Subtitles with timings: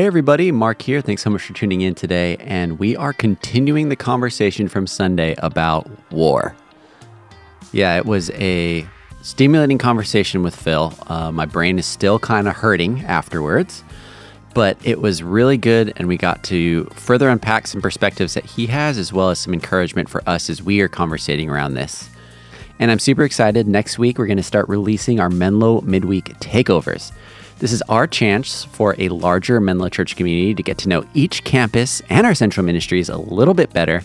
[0.00, 1.02] Hey, everybody, Mark here.
[1.02, 2.38] Thanks so much for tuning in today.
[2.38, 6.56] And we are continuing the conversation from Sunday about war.
[7.72, 8.88] Yeah, it was a
[9.20, 10.94] stimulating conversation with Phil.
[11.08, 13.84] Uh, my brain is still kind of hurting afterwards,
[14.54, 15.92] but it was really good.
[15.96, 19.52] And we got to further unpack some perspectives that he has, as well as some
[19.52, 22.08] encouragement for us as we are conversating around this.
[22.78, 23.68] And I'm super excited.
[23.68, 27.12] Next week, we're going to start releasing our Menlo midweek takeovers.
[27.60, 31.44] This is our chance for a larger Menlo Church community to get to know each
[31.44, 34.02] campus and our central ministries a little bit better.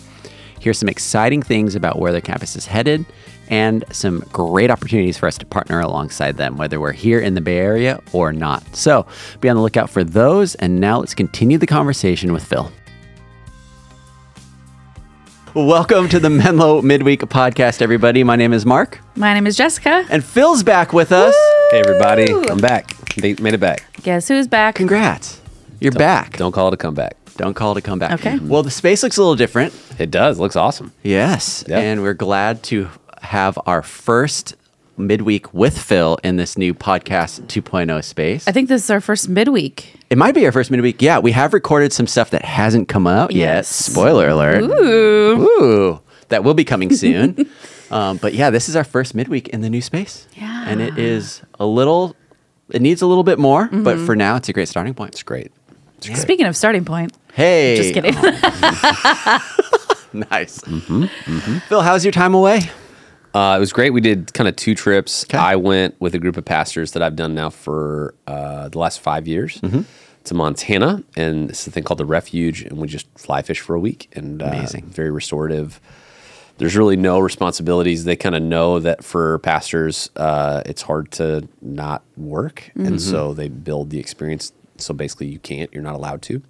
[0.60, 3.06] Hear some exciting things about where the campus is headed
[3.48, 7.40] and some great opportunities for us to partner alongside them, whether we're here in the
[7.40, 8.76] Bay Area or not.
[8.76, 9.06] So
[9.40, 10.54] be on the lookout for those.
[10.56, 12.70] And now let's continue the conversation with Phil.
[15.54, 18.22] Welcome to the Menlo Midweek Podcast, everybody.
[18.22, 20.04] My name is Mark, My name is Jessica.
[20.10, 21.34] and Phil's back with us.
[21.70, 22.92] Hey everybody, I'm back.
[23.20, 23.84] Made made it back.
[24.02, 24.74] Guess who's back?
[24.74, 25.40] Congrats.
[25.80, 26.36] You're back.
[26.36, 27.16] Don't call it a comeback.
[27.36, 28.12] Don't call it a comeback.
[28.12, 28.38] Okay.
[28.38, 29.74] Well, the space looks a little different.
[29.98, 30.38] It does.
[30.38, 30.92] Looks awesome.
[31.02, 31.64] Yes.
[31.66, 31.78] Yeah.
[31.78, 32.88] And we're glad to
[33.22, 34.56] have our first
[34.98, 38.48] midweek with Phil in this new podcast 2.0 space.
[38.48, 39.98] I think this is our first midweek.
[40.08, 41.02] It might be our first midweek.
[41.02, 43.56] Yeah, we have recorded some stuff that hasn't come out yet.
[43.56, 43.68] Yes.
[43.68, 44.62] Spoiler alert.
[44.62, 45.48] Ooh.
[45.60, 46.00] Ooh.
[46.28, 47.50] That will be coming soon.
[47.90, 50.26] um, but yeah, this is our first midweek in the new space.
[50.34, 50.64] Yeah.
[50.66, 52.16] And it is a little,
[52.70, 55.12] it needs a little bit more, but for now, it's a great starting point.
[55.12, 55.52] It's great.
[55.98, 56.18] It's great.
[56.18, 57.76] Speaking of starting point, Hey.
[57.76, 58.14] just kidding.
[60.30, 60.60] nice.
[61.68, 62.62] Phil, how's your time away?
[63.34, 63.90] Uh, it was great.
[63.90, 65.24] We did kind of two trips.
[65.24, 65.36] 'Kay.
[65.38, 69.00] I went with a group of pastors that I've done now for uh, the last
[69.00, 69.82] five years Mm-hmm.
[70.24, 73.74] to Montana, and it's a thing called the Refuge, and we just fly fish for
[73.74, 74.86] a week, and uh, Amazing.
[74.86, 75.80] very restorative.
[76.58, 78.04] There's really no responsibilities.
[78.04, 82.86] They kind of know that for pastors, uh, it's hard to not work, Mm-hmm.
[82.86, 84.52] and so they build the experience.
[84.78, 85.72] So basically, you can't.
[85.72, 86.42] You're not allowed to.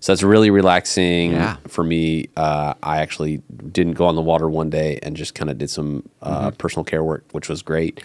[0.00, 1.56] So that's really relaxing Yeah.
[1.68, 2.28] for me.
[2.36, 5.70] Uh, I actually didn't go on the water one day and just kind of did
[5.70, 8.02] some uh, personal care work, which was great.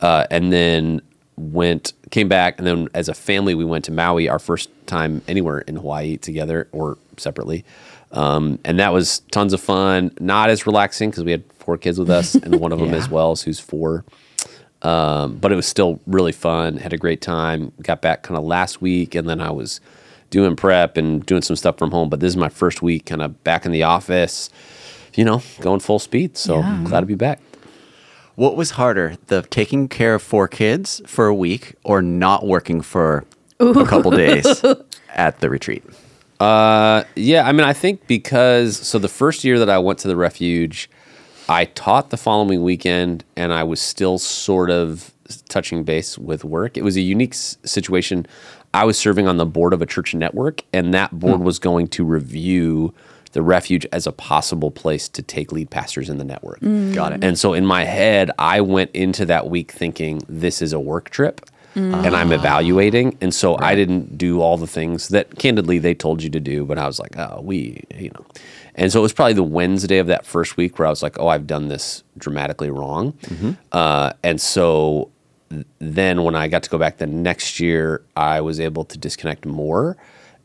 [0.00, 1.00] Uh, and then
[1.36, 5.22] went, came back, and then as a family, we went to Maui, our first time
[5.28, 7.64] anywhere in Hawaii together or separately.
[8.12, 10.12] Um, and that was tons of fun.
[10.20, 12.96] Not as relaxing because we had four kids with us, and one of them Yeah.
[12.96, 14.04] as well, who's four.
[14.82, 16.76] Um, but it was still really fun.
[16.76, 17.72] Had a great time.
[17.82, 19.80] Got back kind of last week, and then I was
[20.30, 22.08] doing prep and doing some stuff from home.
[22.08, 24.50] But this is my first week, kind of back in the office.
[25.14, 26.36] You know, going full speed.
[26.36, 26.80] So Yeah.
[26.84, 27.40] glad to be back.
[28.36, 32.80] What was harder, the taking care of four kids for a week or not working
[32.82, 33.24] for
[33.58, 34.62] a couple days
[35.12, 35.82] at the retreat?
[36.40, 40.08] Uh, yeah, I mean, I think because so the first year that I went to
[40.08, 40.88] the refuge,
[41.48, 45.12] I taught the following weekend, and I was still sort of
[45.48, 46.76] touching base with work.
[46.76, 48.26] It was a unique s- situation.
[48.74, 51.88] I was serving on the board of a church network, and that board was going
[51.88, 52.94] to review
[53.32, 56.60] the refuge as a possible place to take lead pastors in the network.
[56.60, 57.24] Got it.
[57.24, 61.10] And so in my head, I went into that week thinking this is a work
[61.10, 61.42] trip
[61.74, 62.06] Mm.
[62.06, 62.34] and I'm ah.
[62.34, 63.16] evaluating.
[63.20, 66.64] And so I didn't do all the things that candidly they told you to do,
[66.64, 68.24] but I was like, oh, we, you know.
[68.74, 71.18] And so it was probably the Wednesday of that first week where I was like,
[71.18, 73.12] oh, I've done this dramatically wrong.
[73.12, 73.52] Mm-hmm.
[73.72, 75.10] Uh, and so
[75.78, 79.46] then when I got to go back the next year, I was able to disconnect
[79.46, 79.96] more.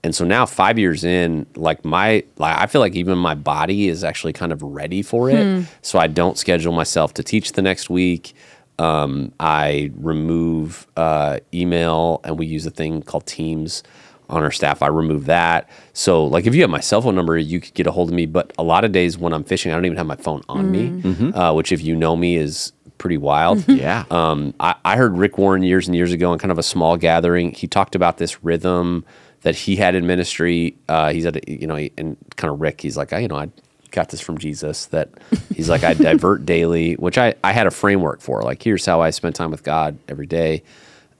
[0.03, 3.87] And so now, five years in, like my, like I feel like even my body
[3.87, 5.43] is actually kind of ready for it.
[5.43, 5.61] Hmm.
[5.81, 8.33] So I don't schedule myself to teach the next week.
[8.79, 13.83] Um, I remove uh, email, and we use a thing called Teams
[14.29, 14.81] on our staff.
[14.81, 15.69] I remove that.
[15.93, 18.15] So, like, if you have my cell phone number, you could get a hold of
[18.15, 18.25] me.
[18.25, 20.71] But a lot of days when I'm fishing, I don't even have my phone on
[20.71, 23.63] me, uh, which, if you know me, is pretty wild.
[23.73, 24.05] Yeah.
[24.11, 26.95] Um, I, I heard Rick Warren years and years ago in kind of a small
[26.97, 27.51] gathering.
[27.51, 29.03] He talked about this rhythm
[29.41, 30.77] that he had in ministry.
[30.87, 33.35] Uh, he's at, a, you know, and kind of Rick, he's like, I, you know,
[33.35, 33.49] I
[33.93, 35.09] got this from Jesus that
[35.55, 38.41] he's like, I divert daily, which I, I had a framework for.
[38.41, 40.63] Like, here's how I spend time with God every day.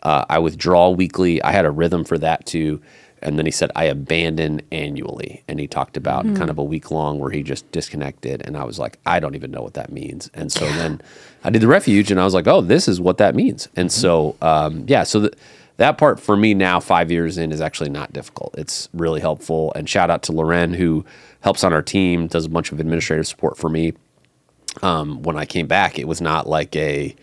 [0.02, 1.42] Uh, I withdraw weekly.
[1.42, 2.82] I had a rhythm for that too.
[3.22, 5.44] And then he said, I abandon annually.
[5.48, 8.42] And he talked about kind of a week long where he just disconnected.
[8.46, 10.30] And I was like, I don't even know what that means.
[10.34, 11.02] And so then
[11.42, 13.70] I did the refuge and I was like, oh, this is what that means.
[13.78, 15.34] And so, um, yeah, so th-
[15.84, 18.56] that part for me now, five years in, is actually not difficult.
[18.58, 19.74] It's really helpful.
[19.76, 21.04] And shout out to Loren, who
[21.42, 23.92] helps on our team, does a bunch of administrative support for me.
[24.82, 27.14] Um, when I came back, it was not like a,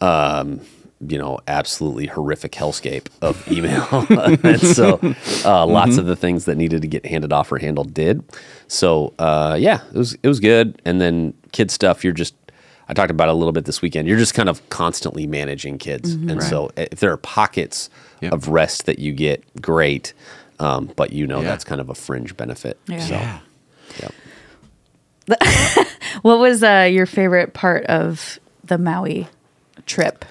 [0.00, 0.60] um,
[1.06, 3.86] you know, absolutely horrific hellscape of email.
[4.42, 4.98] and so
[5.44, 8.24] uh, lots of the things that needed to get handed off or handled did.
[8.66, 10.82] So uh, yeah, it was it was good.
[10.84, 12.34] And then kid stuff, you're just
[12.88, 14.06] I talked about it a little bit this weekend.
[14.08, 17.88] You're just kind of constantly managing kids, and so if there are pockets
[18.20, 18.32] Yep.
[18.32, 20.12] of rest that you get, great.
[20.60, 21.48] Um, but you know Yeah.
[21.48, 22.78] that's kind of a fringe benefit.
[22.86, 22.98] Yeah.
[23.00, 23.38] So, Yeah.
[24.00, 24.14] yep.
[26.22, 29.28] What was uh, your favorite part of the Maui
[29.86, 30.24] trip?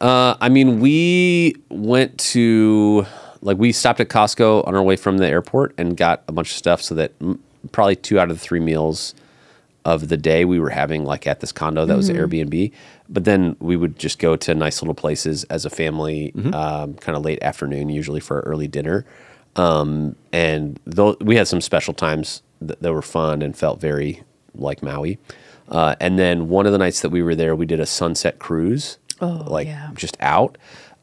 [0.00, 3.06] Uh, I mean, we went to
[3.40, 6.50] like we stopped at Costco on our way from the airport and got a bunch
[6.50, 7.38] of stuff so that mm,
[7.72, 9.14] probably two out of the three meals
[9.84, 12.72] of the day we were having like at this condo that was Airbnb.
[13.08, 17.16] But then we would just go to nice little places as a family, um, kind
[17.16, 19.06] of late afternoon, usually for early dinner.
[19.56, 24.22] Um, and though we had some special times that, that were fun and felt very
[24.54, 25.18] like Maui.
[25.68, 28.38] Uh, and then one of the nights that we were there, we did a sunset
[28.38, 29.90] cruise, Oh, like yeah.
[29.94, 30.56] just out.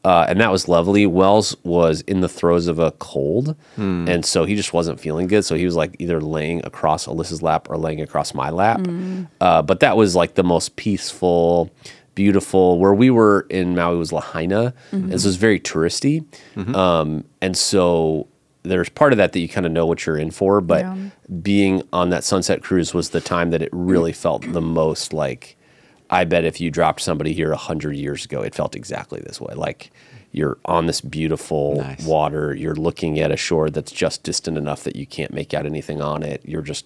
[0.06, 1.04] Uh, and that was lovely.
[1.04, 5.44] Wells was in the throes of a cold, and so he just wasn't feeling good.
[5.44, 8.80] So he was like either laying across Alyssa's lap or laying across my lap.
[9.40, 11.70] Uh, but that was like the most peaceful,
[12.14, 12.78] beautiful.
[12.78, 16.24] Where we were in Maui was Lahaina, and so it was very touristy.
[16.74, 18.28] Um, and so
[18.62, 20.60] there's part of that that you kind of know what you're in for.
[20.60, 20.96] But Yeah.
[21.42, 25.55] being on that sunset cruise was the time that it really felt the most like.
[26.10, 29.40] I bet if you dropped somebody here a hundred years ago, it felt exactly this
[29.40, 29.54] way.
[29.54, 29.90] Like
[30.32, 32.04] you're on this beautiful Nice.
[32.04, 35.66] water, you're looking at a shore that's just distant enough that you can't make out
[35.66, 36.42] anything on it.
[36.44, 36.84] You're just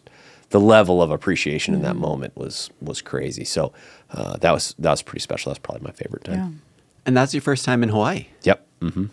[0.51, 3.45] the level of appreciation in that moment was was crazy.
[3.45, 3.73] So
[4.11, 5.51] uh, that was that was pretty special.
[5.51, 6.35] That's probably my favorite time.
[6.35, 6.49] Yeah.
[7.07, 8.27] And that's your first time in Hawaii.
[8.43, 8.67] Yep.
[8.83, 9.05] hmm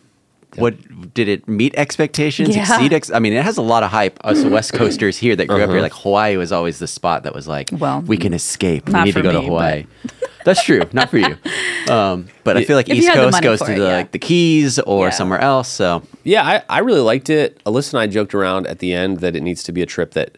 [0.58, 2.56] What did it meet expectations?
[2.56, 2.62] Yeah.
[2.64, 2.94] Exceed?
[2.94, 4.20] Ex- I mean, it has a lot of hype.
[4.24, 7.34] Us West Coasters here that grew up here, like Hawaii was always the spot that
[7.34, 8.88] was like, Well, we can escape.
[8.88, 9.86] We need to for go to me, Hawaii.
[10.46, 11.38] That's true, not for you.
[11.90, 13.96] Um, but I feel like If East Coast goes to it, the, yeah.
[13.96, 15.12] like the Keys or Yeah.
[15.12, 15.70] somewhere else.
[15.70, 17.64] So Yeah, I, I really liked it.
[17.64, 20.12] Alyssa and I joked around at the end that it needs to be a trip
[20.12, 20.38] that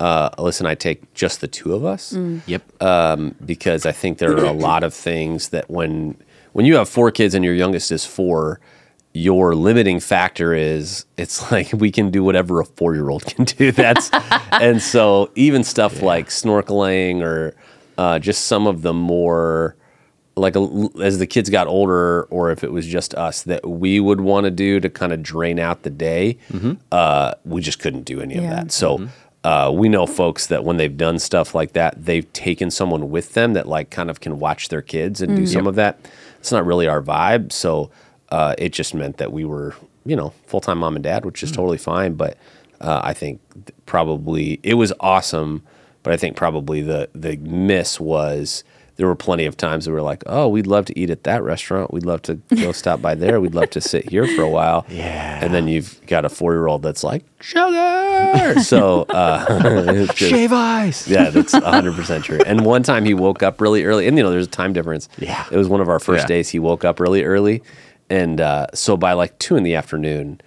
[0.00, 2.14] uh, Alyssa and I take just the two of us.
[2.46, 6.16] yep, um, because I think there are a lot of things that when
[6.52, 8.60] when you have four kids and your youngest is four,
[9.14, 13.44] your limiting factor is it's like we can do whatever a four year old can
[13.44, 13.72] do.
[13.72, 14.10] That's
[14.52, 17.54] and so even stuff like snorkeling or
[17.98, 19.76] uh, just some of the more
[20.34, 24.00] like a, as the kids got older, or if it was just us that we
[24.00, 26.38] would want to do to kind of drain out the day,
[26.90, 28.72] uh, we just couldn't do any of that.
[28.72, 28.96] So
[29.44, 33.34] uh, we know folks that when they've done stuff like that, they've taken someone with
[33.34, 35.98] them that like kind of can watch their kids and do some of that.
[36.40, 37.90] It's not really our vibe, so
[38.32, 39.74] uh, it just meant that we were,
[40.06, 42.14] you know, full time mom and dad, which is totally fine.
[42.14, 42.36] But
[42.80, 43.40] uh, I think
[43.86, 45.62] probably it was awesome,
[46.02, 48.64] but I think probably the the miss was
[48.96, 51.24] there were plenty of times that we were like, oh, we'd love to eat at
[51.24, 51.92] that restaurant.
[51.94, 53.40] We'd love to go stop by there.
[53.40, 54.84] We'd love to sit here for a while.
[54.90, 55.42] Yeah.
[55.42, 58.60] And then you've got a four year old that's like, sugar.
[58.62, 61.08] so, uh, just- shave ice.
[61.08, 62.40] yeah, that's 100% true.
[62.44, 65.08] And one time he woke up really early, and you know, there's a time difference.
[65.18, 65.46] Yeah.
[65.50, 66.28] It was one of our first Yeah.
[66.36, 66.50] days.
[66.50, 67.62] He woke up really early.
[68.12, 70.38] And uh, so by like two in the afternoon,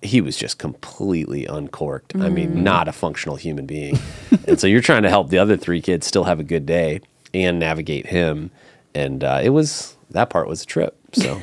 [0.00, 2.16] he was just completely uncorked.
[2.16, 3.98] I mean, not a functional human being.
[4.46, 7.02] and so you're trying to help the other three kids still have a good day
[7.34, 8.50] and navigate him.
[8.94, 10.96] And uh, it was that part was a trip.
[11.12, 11.42] So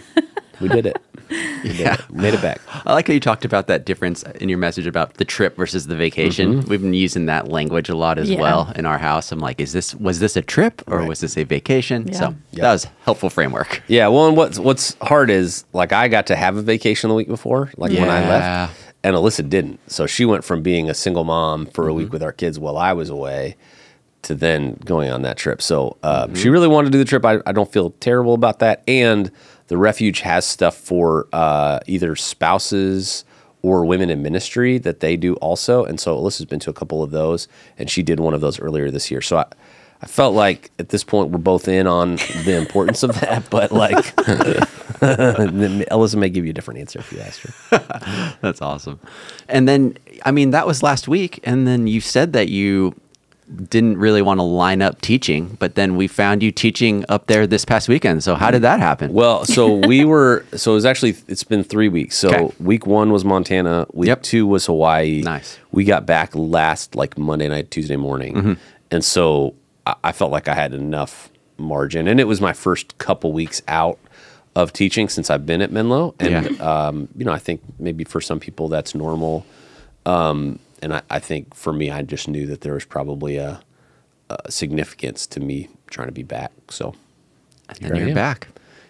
[0.59, 0.97] we did it.
[1.66, 1.94] We did Yeah.
[1.95, 2.12] it.
[2.13, 2.62] Made it back.
[2.86, 5.88] I like how you talked about that difference in your message about the trip versus
[5.88, 6.60] the vacation.
[6.60, 6.69] Mm-hmm.
[6.69, 8.39] We've been using that language a lot as Yeah.
[8.39, 9.31] well in our house.
[9.31, 11.07] I'm like, is this was this a trip or Right.
[11.10, 12.07] was this a vacation?
[12.07, 12.13] Yeah.
[12.13, 13.81] So that was helpful framework.
[13.88, 17.16] Yeah, well, and what's what's hard is like I got to have a vacation the
[17.16, 18.74] week before, like when I left,
[19.04, 19.80] and Alyssa didn't.
[19.92, 22.13] So she went from being a single mom for a week mm-hmm.
[22.13, 23.55] with our kids while I was away
[24.24, 25.62] to then going on that trip.
[25.62, 26.36] So uh, mm-hmm.
[26.36, 27.24] she really wanted to do the trip.
[27.25, 28.84] I, I don't feel terrible about that.
[28.88, 29.32] And
[29.67, 33.25] the refuge has stuff for uh, either spouses
[33.62, 35.84] or women in ministry that they do also.
[35.84, 37.48] And so Alyssa's been to a couple of those,
[37.79, 39.22] and she did one of those earlier this year.
[39.22, 39.45] So I,
[40.03, 43.72] I felt like at this point we're both in on the importance of that, but
[43.72, 43.95] like
[45.01, 48.36] Alyssa may give you a different answer if you asked her.
[48.41, 49.00] That's awesome.
[49.50, 51.39] And then, I mean, that was last week.
[51.43, 52.93] And then you said that you
[53.69, 57.45] didn't really want to line up teaching, but then we found you teaching up there
[57.45, 58.23] this past weekend.
[58.23, 59.13] So how did that happen?
[59.13, 62.17] Well, so we were so it was actually it's been three weeks.
[62.17, 62.55] So Okay.
[62.59, 63.85] week one was Montana.
[63.93, 64.23] Week Yep.
[64.23, 65.21] two was Hawaii.
[65.21, 65.59] Nice.
[65.71, 68.57] We got back last like Monday night, Tuesday morning,
[68.89, 69.53] and so
[69.85, 73.61] I, I felt like I had enough margin, and it was my first couple weeks
[73.67, 73.99] out
[74.55, 76.87] of teaching since I've been at Menlo, and Yeah.
[76.87, 79.45] um, you know I think maybe for some people that's normal,
[80.05, 83.60] um, and I, I think for me I just knew that there was probably a,
[84.30, 86.51] a significance to me trying to be back.
[86.70, 86.94] So
[87.70, 88.13] and here you're am.
[88.13, 88.48] back.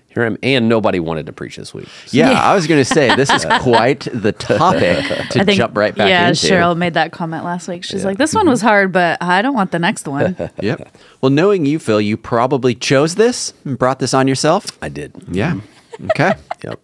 [0.10, 1.88] here I am, and nobody wanted to preach this week.
[2.12, 2.42] Yeah, Yeah.
[2.42, 6.10] I was going to say this is uh, quite the topic to jump right back
[6.10, 6.48] yeah, into.
[6.48, 7.86] Cheryl made that comment last week.
[7.86, 8.68] She's like, "This one was mm-hmm.
[8.68, 10.98] hard, but I don't want the next one." Yep.
[11.22, 14.78] Well, knowing you, Phil, you probably chose this and brought this on yourself.
[14.82, 15.14] I did.
[15.30, 15.54] Yeah.
[15.54, 16.06] Mm-hmm.
[16.12, 16.34] Okay.
[16.64, 16.80] Yep.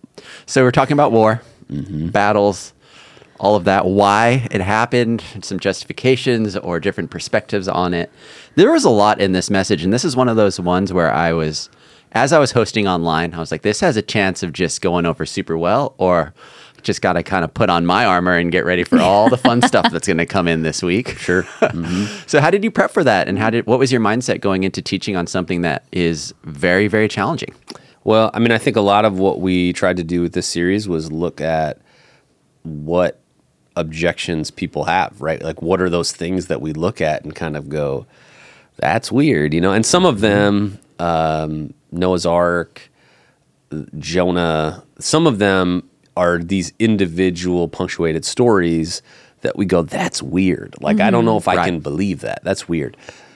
[0.45, 2.07] So we're talking about war, mm-hmm.
[2.07, 2.73] battles.
[3.41, 8.11] All of that, why it happened, some justifications or different perspectives on it.
[8.53, 11.11] There was a lot in this message, and this is one of those ones where
[11.11, 11.67] I was,
[12.11, 15.07] as I was hosting online, I was like, this has a chance of just going
[15.07, 16.35] over super well, or
[16.83, 19.37] just got to kind of put on my armor and get ready for all the
[19.37, 21.17] fun stuff that's going to come in this week.
[21.21, 21.43] Sure.
[21.43, 22.05] Mm-hmm.
[22.27, 24.63] So, how did you prep for that, and how did what was your mindset going
[24.63, 27.55] into teaching on something that is very, very challenging?
[28.03, 30.47] Well, I mean, I think a lot of what we tried to do with this
[30.47, 31.79] series was look at
[32.63, 33.20] what
[33.81, 35.41] objections people have, right?
[35.43, 38.05] Like, what are those things that we look at and kind of go,
[38.77, 39.73] that's weird, you know?
[39.73, 42.89] And some of them, um, Noah's Ark,
[43.97, 45.83] Jonah, some of them
[46.17, 49.01] are these individual punctuated stories
[49.41, 50.75] that we go, that's weird.
[50.81, 51.65] Like, I don't know if I Right.
[51.65, 52.41] can believe that.
[52.43, 52.95] That's weird.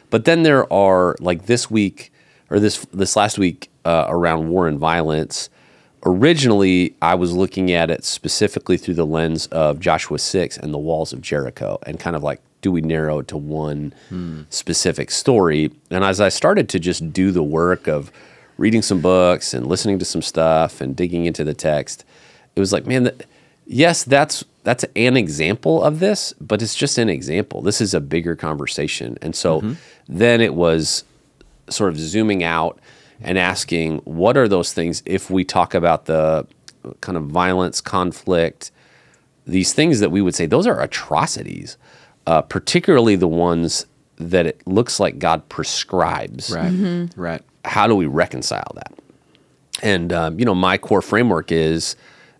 [0.09, 2.11] But then there are, like, this week
[2.51, 5.49] or this this last week uh, around war and violence.
[6.05, 10.77] Originally, I was looking at it specifically through the lens of Joshua 6 and the
[10.77, 13.93] walls of Jericho and kind of like, do we narrow it to one
[14.49, 15.71] specific story?
[15.89, 18.11] And as I started to just do the work of
[18.57, 22.05] reading some books and listening to some stuff and digging into the text,
[22.55, 23.25] it was like, man, that,
[23.65, 27.61] yes, that's that's an example of this, but it's just an example.
[27.61, 29.17] This is a bigger conversation.
[29.21, 29.73] And so mm-hmm.
[30.07, 31.03] then it was
[31.69, 32.79] sort of zooming out
[33.21, 36.45] and asking what are those things if we talk about the
[37.01, 38.71] kind of violence, conflict,
[39.47, 41.77] these things that we would say those are atrocities,
[42.27, 43.85] uh, particularly the ones
[44.17, 47.09] that it looks like God prescribes Right.
[47.15, 47.41] Right.
[47.65, 48.93] how do we reconcile that?
[49.83, 51.95] And um, you know, my core framework is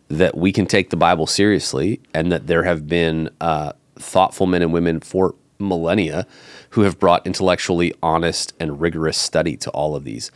[0.08, 4.62] that we can take the Bible seriously, and that there have been uh, thoughtful men
[4.62, 6.28] and women for millennia
[6.76, 10.30] who have brought intellectually honest and rigorous study to all of these.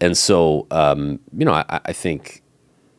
[0.00, 2.42] And so, um, you know, I, I think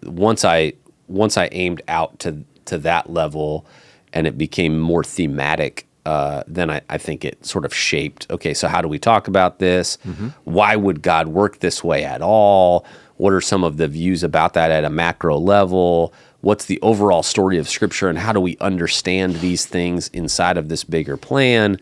[0.04, 0.72] once I
[1.10, 3.66] once I aimed out to to that level,
[4.14, 5.88] and it became more thematic.
[6.06, 8.28] Uh, then I, I think it sort of shaped.
[8.30, 9.98] Okay, so how do we talk about this?
[10.46, 12.86] Why would God work this way at all?
[13.18, 16.14] What are some of the views about that at a macro level?
[16.46, 20.70] What's the overall story of Scripture, and how do we understand these things inside of
[20.70, 21.80] this bigger plan?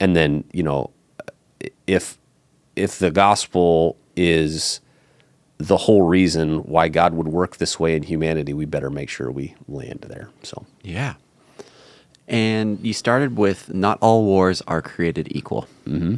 [0.00, 0.90] And then, you know,
[1.86, 2.18] if
[2.76, 4.80] if the gospel is
[5.56, 9.30] the whole reason why God would work this way in humanity, we better make sure
[9.30, 10.28] we land there.
[10.42, 11.14] So, Yeah.
[12.28, 15.68] And you started with not all wars are created equal.
[15.86, 16.16] Mm-hmm.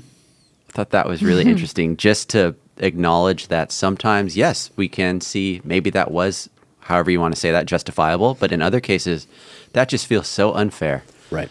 [0.68, 5.60] I thought that was really interesting just to acknowledge that sometimes, yes, we can see
[5.62, 6.50] maybe that was,
[6.84, 8.34] however you want to say that, justifiable.
[8.34, 9.26] But in other cases,
[9.72, 11.04] that just feels so unfair.
[11.30, 11.50] right.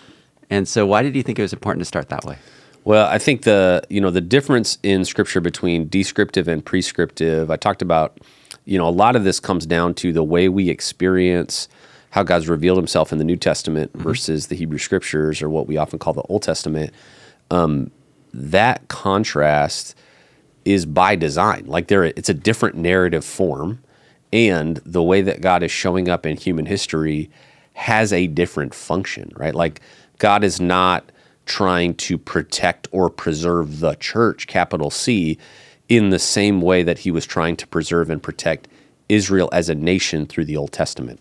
[0.50, 2.38] And so, why did you think it was important to start that way?
[2.84, 7.50] Well, I think the you know the difference in scripture between descriptive and prescriptive.
[7.50, 8.20] I talked about
[8.66, 11.68] you know a lot of this comes down to the way we experience
[12.12, 15.78] how God's revealed Himself in the New Testament versus the Hebrew Scriptures or what we
[15.78, 16.94] often call the Old Testament.
[17.50, 17.90] Um,
[18.34, 19.96] that contrast
[20.66, 21.66] is by design.
[21.66, 23.82] Like there, it's a different narrative form,
[24.34, 27.30] and the way that God is showing up in human history
[27.74, 29.54] has a different function, right?
[29.54, 29.80] Like
[30.18, 31.12] God is not
[31.46, 35.38] trying to protect or preserve the church, capital C,
[35.88, 38.68] in the same way that he was trying to preserve and protect
[39.08, 41.20] Israel as a nation through the Old Testament.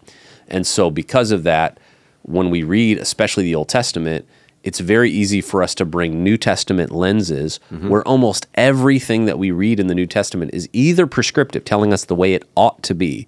[0.48, 1.78] And so, because of that,
[2.22, 4.26] when we read, especially the Old Testament,
[4.62, 9.50] it's very easy for us to bring New Testament lenses where almost everything that we
[9.50, 12.94] read in the New Testament is either prescriptive, telling us the way it ought to
[12.94, 13.26] be,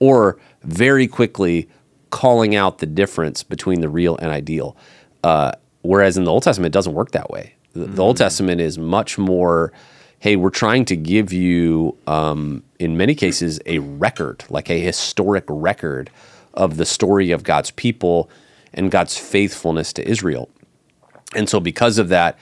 [0.00, 1.68] or very quickly
[2.10, 4.76] calling out the difference between the real and ideal.
[5.22, 7.54] Uh, whereas in the Old Testament, it doesn't work that way.
[7.74, 9.72] The, the Old Testament is much more,
[10.18, 15.44] hey, we're trying to give you, um, in many cases, a record, like a historic
[15.48, 16.10] record
[16.54, 18.28] of the story of God's people
[18.74, 20.50] and God's faithfulness to Israel.
[21.34, 22.38] And so, because of that,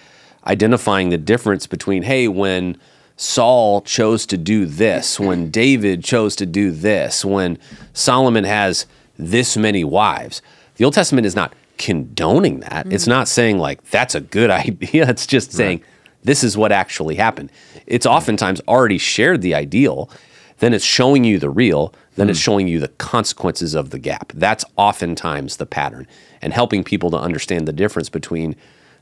[0.46, 2.78] identifying the difference between, hey, when
[3.16, 7.58] Saul chose to do this, when David chose to do this, when
[7.92, 8.86] Solomon has
[9.18, 10.40] this many wives,
[10.76, 12.86] the Old Testament is not condoning that.
[12.90, 13.10] It's mm-hmm.
[13.10, 15.08] not saying, like, that's a good idea.
[15.08, 15.82] It's just saying,
[16.22, 17.50] this is what actually happened.
[17.86, 20.10] It's oftentimes already shared the ideal,
[20.58, 22.44] then it's showing you the real, then it's mm.
[22.44, 24.32] showing you the consequences of the gap.
[24.34, 26.06] That's oftentimes the pattern
[26.42, 28.56] and helping people to understand the difference between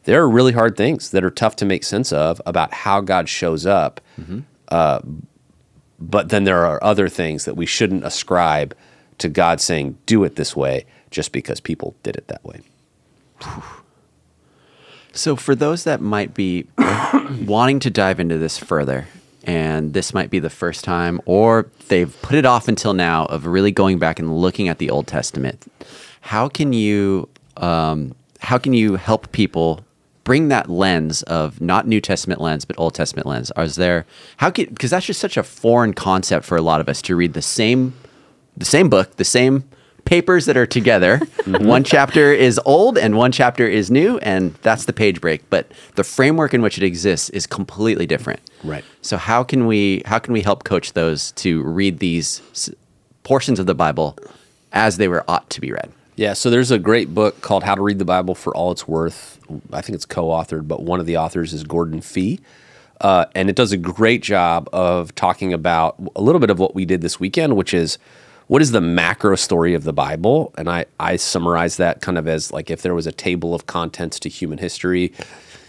[0.08, 3.28] there are really hard things that are tough to make sense of about how God
[3.28, 4.00] shows up.
[4.68, 5.00] Uh,
[5.98, 8.74] but then there are other things that we shouldn't ascribe
[9.18, 12.60] to God saying, do it this way just because people did it that way.
[15.10, 16.66] So, for those that might be
[17.44, 19.08] wanting to dive into this further,
[19.42, 23.46] and this might be the first time, or they've put it off until now of
[23.46, 25.72] really going back and looking at the Old Testament,
[26.20, 29.84] how can you um, how can you help people
[30.28, 33.50] bring that lens of not New Testament lens but Old Testament lens?
[33.56, 34.06] Is there
[34.36, 37.16] how can because that's just such a foreign concept for a lot of us to
[37.16, 37.94] read the same
[38.56, 39.64] the same book, the same
[40.04, 41.18] papers that are together.
[41.46, 45.48] one chapter is old and one chapter is new, and that's the page break.
[45.50, 48.40] But the framework in which it exists is completely different.
[48.64, 48.84] Right.
[49.02, 52.74] So how can we how can we help coach those to read these
[53.22, 54.18] portions of the Bible
[54.72, 55.92] as they were ought to be read?
[56.18, 58.88] Yeah, so there's a great book called How to Read the Bible for All It's
[58.88, 59.38] Worth.
[59.72, 62.40] I think it's co-authored, but one of the authors is Gordon Fee.
[63.00, 66.74] Uh, and it does a great job of talking about a little bit of what
[66.74, 67.98] we did this weekend, which is
[68.48, 70.52] what is the macro story of the Bible?
[70.58, 73.66] And I, I summarize that kind of as like if there was a table of
[73.66, 75.12] contents to human history,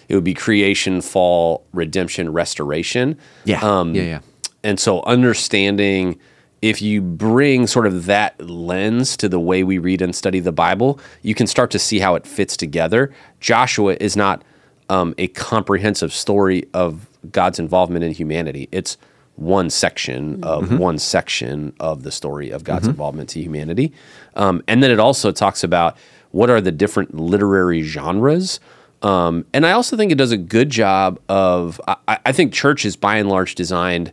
[0.08, 3.20] it would be creation, fall, redemption, restoration.
[3.46, 3.62] Yeah.
[3.62, 4.20] Um, yeah, yeah.
[4.64, 6.20] and so understanding
[6.62, 10.52] if you bring sort of that lens to the way we read and study the
[10.52, 13.14] Bible, you can start to see how it fits together.
[13.40, 14.44] Joshua is not
[14.90, 18.68] um, a comprehensive story of God's involvement in humanity.
[18.72, 18.98] It's
[19.36, 23.94] one section of one section of the story of God's involvement to humanity.
[24.36, 25.96] Um, and then it also talks about
[26.32, 28.60] what are the different literary genres.
[29.02, 32.84] Um, and I also think it does a good job of, I, I think church
[32.84, 34.12] is by and large designed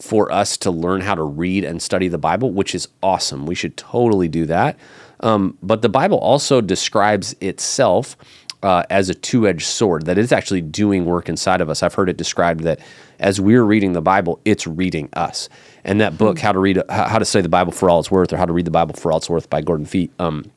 [0.00, 3.46] for us to learn how to read and study the Bible, which is awesome.
[3.46, 4.78] We should totally do that.
[5.20, 8.16] Um, but the Bible also describes itself
[8.62, 11.82] uh, as a two edged sword, that it's actually doing work inside of us.
[11.82, 12.80] I've heard it described that
[13.18, 15.48] as we're reading the Bible, it's reading us.
[15.84, 18.10] And that book, How to Read, How how to Study the Bible for All It's
[18.10, 20.50] Worth, or How to Read the Bible for All It's Worth by Gordon Fee, um,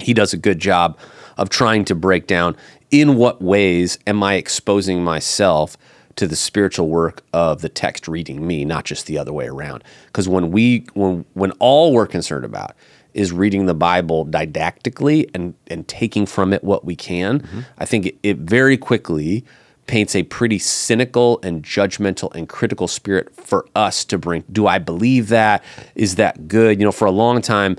[0.00, 0.98] he does a good job
[1.36, 2.56] of trying to break down
[2.90, 5.76] in what ways am I exposing myself
[6.18, 9.84] to the spiritual work of the text reading me, not just the other way around.
[10.06, 12.74] Because when we when when all we're concerned about
[13.14, 17.60] is reading the Bible didactically and and taking from it what we can, mm-hmm.
[17.78, 19.44] I think it, it very quickly
[19.86, 24.44] paints a pretty cynical and judgmental and critical spirit for us to bring.
[24.50, 25.62] Do I believe that?
[25.94, 26.80] Is that good?
[26.80, 27.76] You know, for a long time,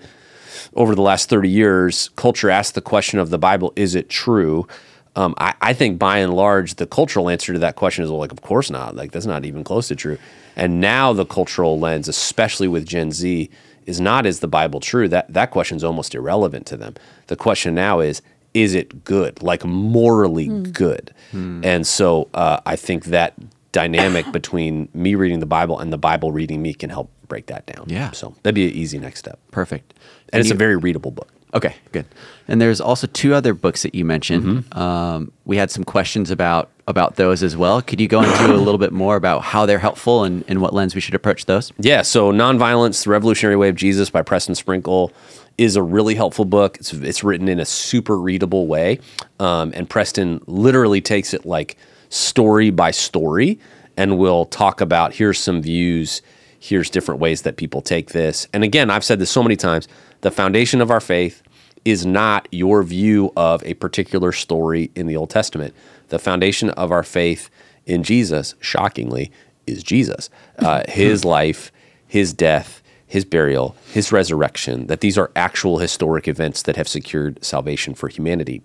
[0.76, 4.68] over the last 30 years, culture asked the question of the Bible, is it true?
[5.16, 8.20] Um, I, I think by and large, the cultural answer to that question is well,
[8.20, 8.96] like, of course not.
[8.96, 10.18] Like, that's not even close to true.
[10.56, 13.50] And now the cultural lens, especially with Gen Z,
[13.86, 15.08] is not is the Bible true?
[15.08, 16.94] That that question is almost irrelevant to them.
[17.28, 18.22] The question now is,
[18.54, 19.42] is it good?
[19.42, 21.14] Like morally good?
[21.32, 23.34] And so uh, I think that
[23.72, 27.66] dynamic between me reading the Bible and the Bible reading me can help break that
[27.68, 27.86] down.
[27.88, 28.12] Yeah.
[28.12, 29.40] So that'd be an easy next step.
[29.52, 29.94] Perfect.
[30.34, 31.30] And it's you- a very readable book.
[31.54, 32.06] Okay, good.
[32.48, 34.44] And there's also two other books that you mentioned.
[34.44, 34.80] Mm-hmm.
[34.80, 37.82] Um, we had some questions about about those as well.
[37.84, 40.74] Could you go into a little bit more about how they're helpful and, and what
[40.74, 41.72] lens we should approach those?
[41.78, 45.12] Yeah, so Nonviolence, The Revolutionary Way of Jesus by Preston Sprinkle
[45.60, 46.78] is a really helpful book.
[46.78, 49.00] It's, it's written in a super readable way.
[49.40, 51.78] Um, and Preston literally takes it like
[52.10, 53.60] story by story
[53.96, 56.24] and will talk about here's some views,
[56.60, 58.48] here's different ways that people take this.
[58.52, 59.88] And again, I've said this so many times
[60.22, 61.42] the foundation of our faith
[61.86, 65.74] is not your view of a particular story in the Old Testament.
[66.10, 67.50] The foundation of our faith
[67.86, 69.32] in Jesus, shockingly,
[69.66, 70.30] is Jesus.
[70.58, 71.72] Uh, his life,
[72.08, 77.44] his death, his burial, his resurrection, that these are actual historic events that have secured
[77.44, 78.62] salvation for humanity.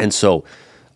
[0.00, 0.44] And so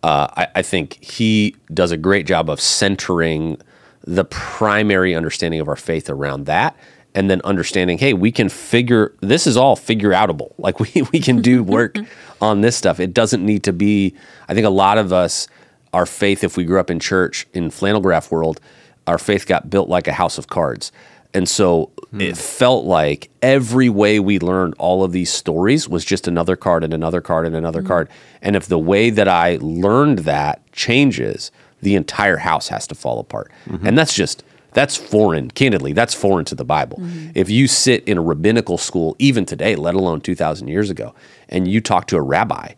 [0.03, 3.59] uh, I, I think he does a great job of centering
[4.03, 6.77] the primary understanding of our faith around that.
[7.17, 10.53] And then understanding, hey, we can figure this is all figure outable.
[10.59, 11.97] Like we, we can do work
[12.41, 12.99] on this stuff.
[12.99, 14.15] It doesn't need to be,
[14.49, 15.47] I think a lot of us,
[15.93, 18.61] our faith, if we grew up in church in flannel graph world,
[19.07, 20.91] our faith got built like a house of cards.
[21.35, 22.21] And so hmm.
[22.21, 26.83] it felt like every way we learned all of these stories was just another card
[26.83, 27.89] and another card and another hmm.
[27.89, 28.09] card.
[28.43, 31.53] And if the way that I learned that changes,
[31.83, 33.51] the entire house has to fall apart.
[33.67, 33.87] Mm-hmm.
[33.87, 34.43] And that's just
[34.77, 36.99] that's foreign, candidly, that's foreign to the Bible.
[36.99, 37.31] Mm-hmm.
[37.35, 41.15] If you sit in a rabbinical school even today, let alone 2000 years ago,
[41.49, 42.75] and you talk to a rabbi,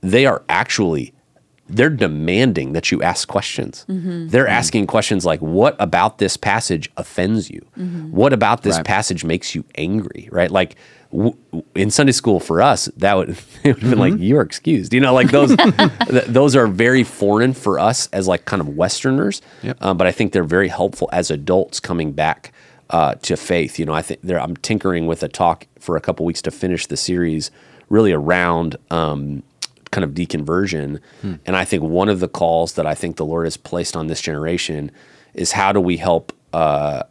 [0.00, 1.12] they are actually
[1.68, 3.84] they're demanding that you ask questions.
[3.88, 4.28] Mm-hmm.
[4.28, 4.52] They're mm-hmm.
[4.52, 7.66] asking questions like, "What about this passage offends you?
[8.10, 8.84] What about this Right.
[8.84, 10.50] passage makes you angry?" Right?
[10.50, 10.76] Like
[11.10, 11.36] w-
[11.74, 13.30] in Sunday school for us, that would
[13.64, 15.56] it would have been like, "You're excused." You know, like those
[16.08, 19.42] th- those are very foreign for us as like kind of Westerners.
[19.62, 19.78] Yep.
[19.80, 22.52] Um, but I think they're very helpful as adults coming back
[22.90, 23.78] uh, to faith.
[23.78, 26.86] You know, I think I'm tinkering with a talk for a couple weeks to finish
[26.86, 27.50] the series,
[27.88, 28.76] really around.
[28.90, 29.42] Um,
[29.90, 31.00] kind of deconversion.
[31.44, 34.06] And I think one of the calls that I think the Lord has placed on
[34.06, 34.92] this generation
[35.34, 37.02] is how do we help uh,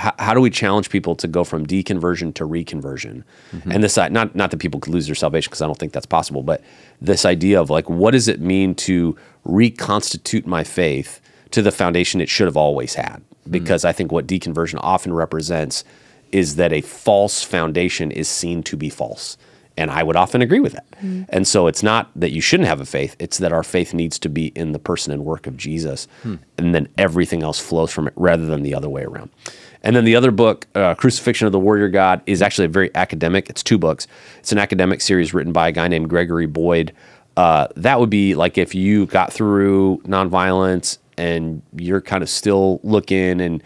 [0.00, 3.22] how, how do we challenge people to go from deconversion to reconversion?
[3.52, 3.70] Mm-hmm.
[3.70, 6.06] And this, not not that people could lose their salvation because I don't think that's
[6.06, 6.62] possible, but
[7.00, 12.20] this idea of like, what does it mean to reconstitute my faith to the foundation
[12.20, 13.16] it should have always had?
[13.16, 13.50] Mm-hmm.
[13.50, 15.84] Because I think what deconversion often represents
[16.32, 19.36] is that a false foundation is seen to be false.
[19.80, 20.86] And I would often agree with that.
[21.30, 24.18] And so it's not that you shouldn't have a faith, it's that our faith needs
[24.18, 26.06] to be in the person and work of Jesus.
[26.58, 29.30] And then everything else flows from it rather than the other way around.
[29.82, 32.90] And then the other book, uh, Crucifixion of the Warrior God, is actually a very
[32.94, 33.48] academic.
[33.48, 34.06] It's two books.
[34.40, 36.92] It's an academic series written by a guy named Gregory Boyd.
[37.38, 42.80] Uh, that would be like if you got through nonviolence and you're kind of still
[42.82, 43.62] looking and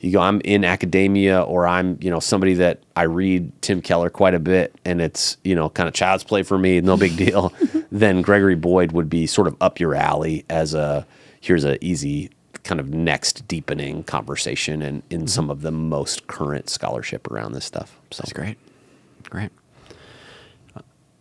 [0.00, 4.10] you go, I'm in academia or I'm, you know, somebody that I read Tim Keller
[4.10, 7.16] quite a bit and it's, you know, kind of child's play for me, no big
[7.16, 7.52] deal,
[7.90, 11.06] then Gregory Boyd would be sort of up your alley as a,
[11.40, 12.30] here's a easy
[12.62, 17.64] kind of next deepening conversation and in some of the most current scholarship around this
[17.64, 17.98] stuff.
[18.10, 18.58] So That's great.
[19.30, 19.50] Great.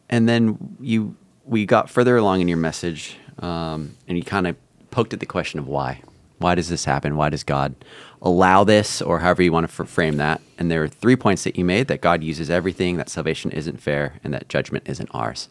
[0.09, 4.55] And then you we got further along in your message, um, and you kind of
[4.91, 6.01] poked at the question of why.
[6.39, 7.15] Why does this happen?
[7.15, 7.73] Why does God
[8.21, 10.41] allow this, or however you want to frame that?
[10.57, 13.81] And there are three points that you made: that God uses everything, that salvation isn't
[13.81, 15.49] fair, and that judgment isn't ours.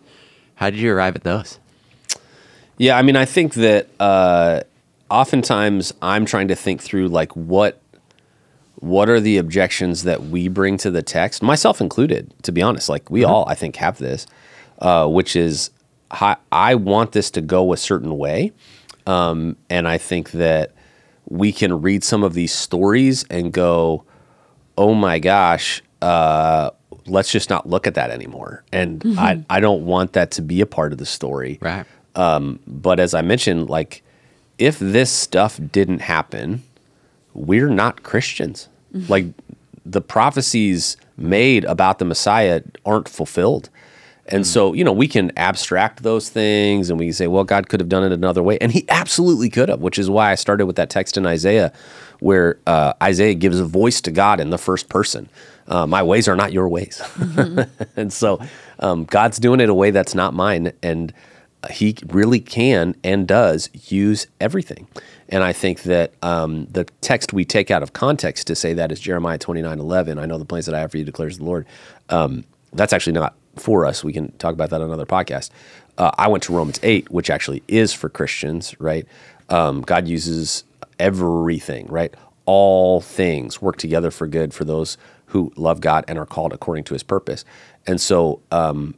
[0.57, 1.59] How did you arrive at those?
[2.79, 4.61] Yeah, I mean, I think that uh,
[5.11, 7.81] oftentimes I'm trying to think through like what
[8.81, 12.33] what are the objections that we bring to the text, myself included.
[12.43, 14.27] To be honest, like we all, I think, have this,
[14.81, 15.71] uh, which is
[16.11, 18.53] I, I want this to go a certain way,
[19.07, 20.73] um, and I think that
[21.29, 24.05] we can read some of these stories and go,
[24.77, 26.71] "Oh my gosh." Uh,
[27.07, 28.65] let's just not look at that anymore.
[28.73, 31.59] And I, I don't want that to be a part of the story.
[31.61, 31.87] Right.
[32.15, 34.03] Um, but as I mentioned, like
[34.59, 36.63] if this stuff didn't happen,
[37.35, 38.69] we're not Christians.
[39.09, 39.27] Like
[39.85, 43.69] the prophecies made about the Messiah aren't fulfilled.
[44.29, 47.69] And so, you know, we can abstract those things and we can say, well, God
[47.69, 48.59] could have done it another way.
[48.61, 51.73] And he absolutely could have, which is why I started with that text in Isaiah
[52.21, 55.29] where uh, Isaiah gives a voice to God in the first person.
[55.69, 57.03] Uh, my ways are not your ways.
[57.97, 58.41] and so
[58.79, 60.73] um, God's doing it a way that's not mine.
[60.83, 61.13] And
[61.71, 64.87] he really can and does use everything.
[65.29, 68.93] And I think that um, the text we take out of context to say that
[68.93, 70.19] is Jeremiah 29 11.
[70.19, 71.67] I know the plans that I have for you, declares the Lord.
[72.09, 74.05] Um, that's actually not for us.
[74.05, 75.51] We can talk about that on another podcast.
[75.99, 79.07] Uh, I went to Romans 8, which actually is for Christians, right?
[79.49, 80.65] Um, God uses
[80.99, 82.15] everything, right?
[82.45, 86.85] All things work together for good for those who love God and are called according
[86.85, 87.45] to his purpose.
[87.87, 88.95] And so, um,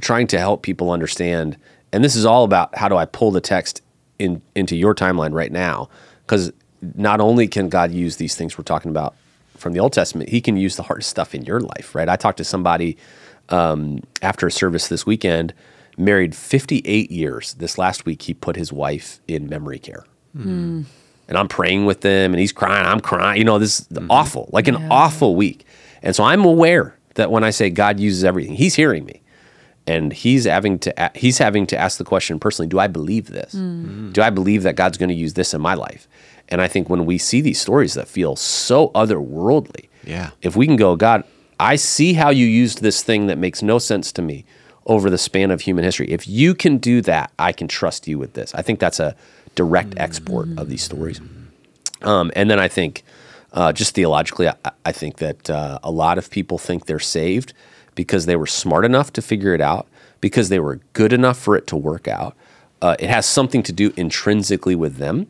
[0.00, 1.56] trying to help people understand,
[1.92, 3.82] and this is all about how do I pull the text
[4.18, 5.88] in into your timeline right now?
[6.22, 6.52] Because
[6.96, 9.14] not only can God use these things we're talking about
[9.56, 12.08] from the Old Testament, He can use the hardest stuff in your life, right?
[12.08, 12.96] I talked to somebody
[13.50, 15.54] um, after a service this weekend,
[15.96, 17.54] married 58 years.
[17.54, 20.04] This last week, he put his wife in memory care.
[20.36, 20.82] Hmm.
[21.28, 22.86] And I'm praying with them, and he's crying.
[22.86, 23.38] I'm crying.
[23.38, 24.10] You know, this is mm-hmm.
[24.10, 25.64] awful, like an awful week.
[26.02, 29.22] And so I'm aware that when I say God uses everything, He's hearing me,
[29.86, 33.52] and He's having to He's having to ask the question personally: Do I believe this?
[33.52, 34.08] Hmm.
[34.08, 34.12] Mm.
[34.12, 36.08] Do I believe that God's going to use this in my life?
[36.48, 40.30] And I think when we see these stories that feel so otherworldly, Yeah.
[40.42, 41.22] if we can go, God,
[41.60, 44.44] I see how you used this thing that makes no sense to me
[44.86, 46.10] over the span of human history.
[46.10, 48.54] If you can do that, I can trust you with this.
[48.54, 49.14] I think that's a
[49.54, 51.20] direct export of these stories.
[52.00, 53.04] Um, and then I think,
[53.52, 54.54] uh, just theologically, I,
[54.86, 57.52] I think that uh, a lot of people think they're saved
[57.94, 59.86] because they were smart enough to figure it out,
[60.20, 62.34] because they were good enough for it to work out.
[62.82, 65.26] Uh, it has something to do intrinsically with them.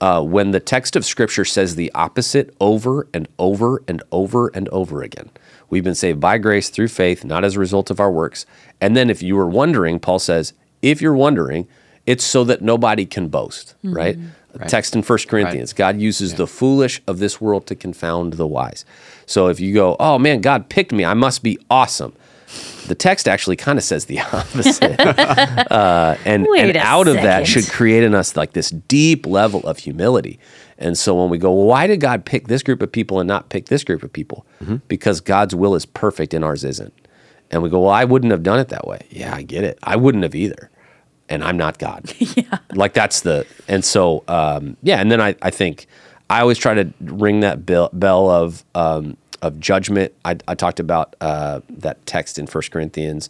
[0.00, 4.68] Uh, when the text of Scripture says the opposite over and over and over and
[4.68, 5.30] over again,
[5.70, 8.44] we've been saved by grace through faith, not as a result of our works.
[8.80, 11.66] And then, if you were wondering, Paul says, if you're wondering,
[12.06, 14.18] it's so that nobody can boast, right?
[14.54, 18.46] A Text in 1 Corinthians God uses the foolish of this world to confound the
[18.48, 18.84] wise.
[19.26, 22.14] So if you go, oh man, God picked me, I must be awesome.
[22.86, 25.00] The text actually kind of says the opposite.
[25.70, 29.26] uh, and Wait and a out of that should create in us like this deep
[29.26, 30.38] level of humility.
[30.78, 33.28] And so when we go, well, why did God pick this group of people and
[33.28, 34.46] not pick this group of people?
[34.88, 36.94] Because God's will is perfect and ours isn't.
[37.50, 39.00] And we go, well, I wouldn't have done it that way.
[39.10, 39.78] Yeah, I get it.
[39.82, 40.70] I wouldn't have either.
[41.28, 42.12] And I'm not God.
[42.18, 42.58] yeah.
[42.74, 45.00] Like that's the, and so, um, yeah.
[45.00, 45.86] And then I, I think
[46.30, 50.14] I always try to ring that bell, bell of, um, of judgment.
[50.24, 53.28] I, I talked about uh, that text in First Corinthians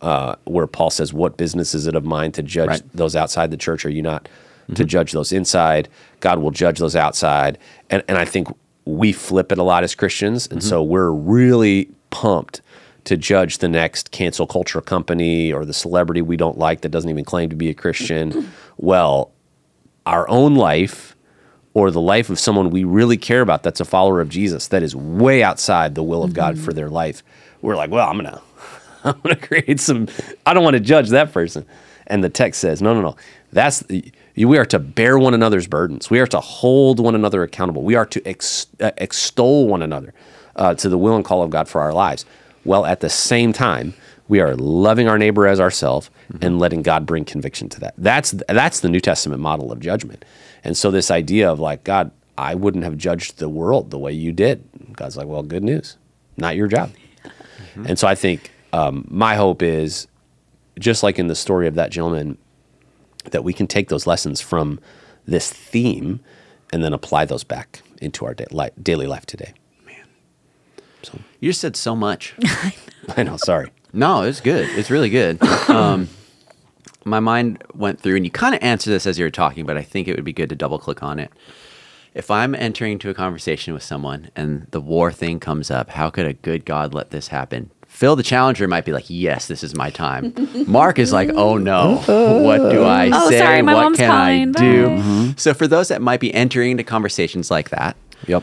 [0.00, 2.82] uh, where Paul says, What business is it of mine to judge Right.
[2.94, 3.84] those outside the church?
[3.84, 4.28] Are you not
[4.74, 5.88] to judge those inside?
[6.20, 7.58] God will judge those outside.
[7.90, 8.48] And, and I think
[8.84, 12.62] we flip it a lot as Christians, and so we're really pumped
[13.04, 17.10] to judge the next cancel culture company or the celebrity we don't like that doesn't
[17.10, 18.50] even claim to be a Christian.
[18.78, 19.32] well,
[20.06, 21.14] our own life
[21.74, 24.82] or the life of someone we really care about that's a follower of Jesus that
[24.82, 27.22] is way outside the will of God for their life.
[27.62, 28.40] We're like, well, I'm gonna
[29.04, 30.08] I'm gonna create some
[30.46, 31.66] I don't want to judge that person.
[32.06, 33.16] And the text says, no, no, no.
[33.52, 33.84] That's
[34.36, 36.10] we are to bear one another's burdens.
[36.10, 37.82] We are to hold one another accountable.
[37.82, 40.14] We are to ex, uh, extol one another
[40.56, 42.24] uh, to the will and call of God for our lives.
[42.64, 43.94] Well, at the same time,
[44.28, 46.10] we are loving our neighbor as ourselves
[46.42, 47.94] and letting God bring conviction to that.
[47.96, 50.24] That's that's the New Testament model of judgment.
[50.62, 54.12] And so this idea of like God, I wouldn't have judged the world the way
[54.12, 54.68] you did.
[54.92, 55.96] God's like, well, good news,
[56.36, 56.92] not your job.
[57.84, 60.08] And so I think um, my hope is
[60.78, 62.38] just like in the story of that gentleman,
[63.30, 64.80] that we can take those lessons from
[65.26, 66.20] this theme
[66.72, 69.52] and then apply those back into our daily life today.
[69.84, 70.06] Man.
[71.40, 72.34] You just said so much.
[73.16, 73.70] I know, sorry.
[73.92, 74.68] No, it's good.
[74.78, 75.38] It's really good.
[75.68, 76.08] Um,
[77.04, 79.76] my mind went through, and you kind of answered this as you were talking, but
[79.76, 81.30] I think it would be good to double click on it.
[82.14, 86.08] If I'm entering into a conversation with someone and the war thing comes up, how
[86.10, 87.70] could a good God let this happen?
[87.86, 90.34] Phil, the challenger, might be like, "Yes, this is my time."
[90.66, 93.38] Mark is like, "Oh no, what do I Oh, say?
[93.38, 94.56] sorry, my what mom's can calling.
[94.56, 94.88] I do?"
[95.28, 95.34] Bye.
[95.36, 97.96] So, for those that might be entering into conversations like that,
[98.26, 98.42] Yep.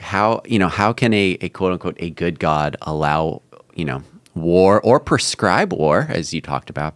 [0.00, 3.42] how you know how can a, a quote unquote a good god allow
[3.74, 4.02] you know
[4.34, 6.94] war or prescribe war as you talked about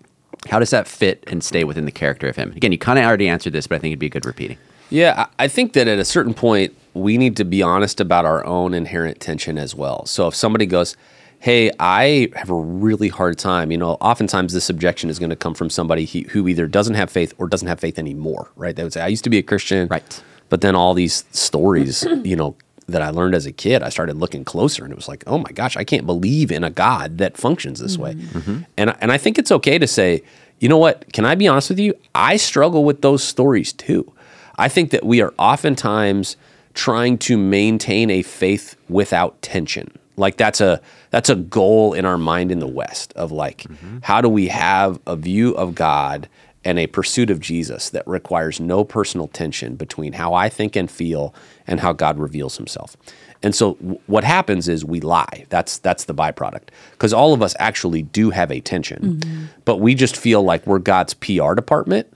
[0.51, 3.05] how does that fit and stay within the character of him again you kind of
[3.05, 4.59] already answered this but i think it'd be a good repeating
[4.90, 8.42] Yeah, I think that at a certain point, we need to be honest about our
[8.46, 10.07] own inherent tension as well.
[10.07, 10.96] So if somebody goes,
[11.40, 15.37] Hey, I have a really hard time, you know, oftentimes this objection is going to
[15.37, 18.74] come from somebody he, who either doesn't have faith or doesn't have faith anymore, right?
[18.74, 19.88] They would say, I used to be a Christian.
[19.88, 20.22] Right.
[20.48, 22.57] But then all these stories, you know,
[22.88, 25.38] that I learned as a kid, I started looking closer and it was like, oh
[25.38, 28.14] my gosh, I can't believe in a God that functions this way.
[28.14, 28.38] Mm-hmm.
[28.38, 28.62] Mm-hmm.
[28.77, 30.22] And, and I think it's okay to say,
[30.59, 31.94] you know what, can I be honest with you?
[32.14, 34.11] I struggle with those stories too.
[34.57, 36.37] I think that we are oftentimes
[36.74, 39.90] trying to maintain a faith without tension.
[40.16, 43.98] Like that's a that's a goal in our mind in the West of like mm-hmm.
[44.03, 46.29] how do we have a view of God
[46.69, 50.91] and a pursuit of Jesus that requires no personal tension between how I think and
[50.91, 51.35] feel
[51.67, 52.95] and how God reveals himself.
[53.43, 55.47] And so w- what happens is we lie.
[55.49, 56.69] That's that's the byproduct.
[56.99, 59.15] Cuz all of us actually do have a tension.
[59.15, 59.45] Mm-hmm.
[59.65, 62.07] But we just feel like we're God's PR department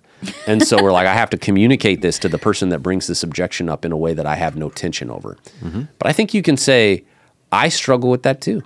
[0.46, 3.22] and so we're like, I have to communicate this to the person that brings this
[3.22, 5.38] objection up in a way that I have no tension over.
[5.62, 5.84] Mm-hmm.
[5.98, 7.04] But I think you can say,
[7.50, 8.62] I struggle with that too.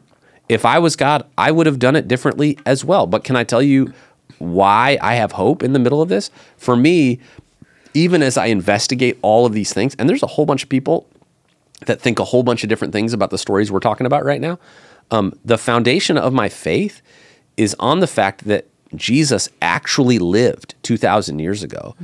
[0.49, 3.07] If I was God, I would have done it differently as well.
[3.07, 3.93] But can I tell you
[4.39, 6.31] why I have hope in the middle of this?
[6.57, 7.21] For me,
[7.95, 11.07] even as I investigate all of these things, and there's a whole bunch of people
[11.87, 14.41] that think a whole bunch of different things about the stories we're talking about right
[14.41, 14.59] now.
[15.11, 17.03] Um, the foundation of my faith
[17.57, 21.95] is on the fact that Jesus actually lived 2,000 years ago,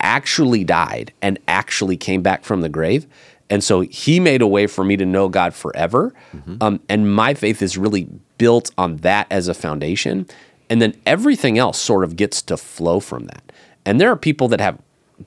[0.00, 3.06] actually died, and actually came back from the grave.
[3.50, 6.12] And so he made a way for me to know God forever.
[6.60, 10.26] Um, and my faith is really built on that as a foundation.
[10.70, 13.52] And then everything else sort of gets to flow from that.
[13.84, 14.78] And there are people that have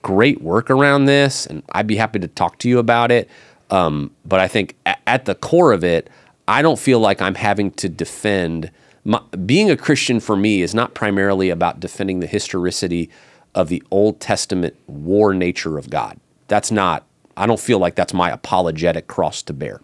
[0.02, 3.30] great work around this, and I'd be happy to talk to you about it.
[3.70, 6.10] Um, but I think a- at the core of it,
[6.48, 8.70] I don't feel like I'm having to defend.
[9.04, 13.10] My, being a Christian for me is not primarily about defending the historicity
[13.56, 16.20] of the Old Testament war nature of God.
[16.48, 17.06] That's not.
[17.36, 19.82] I don't feel like that's my apologetic cross to bear.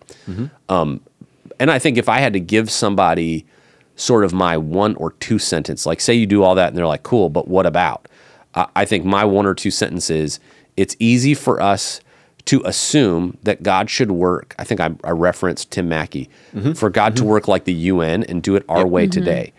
[0.70, 1.02] Um,
[1.60, 3.46] and I think if I had to give somebody
[3.98, 6.88] sort of my one or two sentence, like say you do all that and they're
[6.88, 8.08] like, cool, but what about?
[8.56, 10.40] I I think my one or two sentences,
[10.78, 12.00] it's easy for us
[12.46, 14.56] to assume that God should work.
[14.58, 16.72] I think I, I referenced Tim Mackie mm-hmm.
[16.74, 17.32] for God to mm-hmm.
[17.32, 19.12] work like the UN and do it our way mm-hmm.
[19.12, 19.54] today.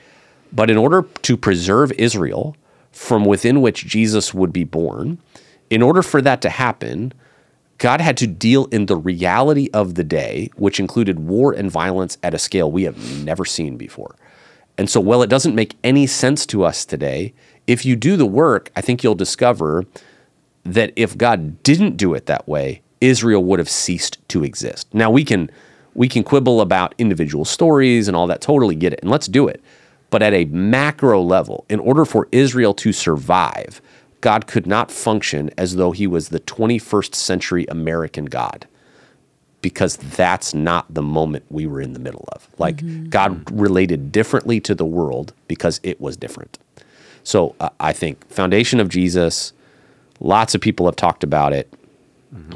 [0.53, 2.57] But in order to preserve Israel
[2.91, 5.19] from within which Jesus would be born,
[5.69, 7.13] in order for that to happen,
[7.77, 12.17] God had to deal in the reality of the day, which included war and violence
[12.23, 14.17] at a scale we have never seen before.
[14.79, 17.35] And so, while it doesn't make any sense to us today,
[17.67, 19.85] if you do the work, I think you'll discover
[20.65, 24.87] that if God didn't do it that way, Israel would have ceased to exist.
[24.95, 25.51] Now we can
[25.95, 29.49] we can quibble about individual stories and all that, totally get it, and let's do
[29.49, 29.61] it.
[30.11, 33.83] But at a macro level, in order for Israel to survive,
[34.21, 38.67] God could not function as though he was the 21st century American God
[39.61, 42.49] because that's not the moment we were in the middle of.
[42.59, 46.59] Like God related differently to the world because it was different.
[47.25, 49.53] So uh, I think foundation of Jesus,
[50.21, 51.73] lots of people have talked about it.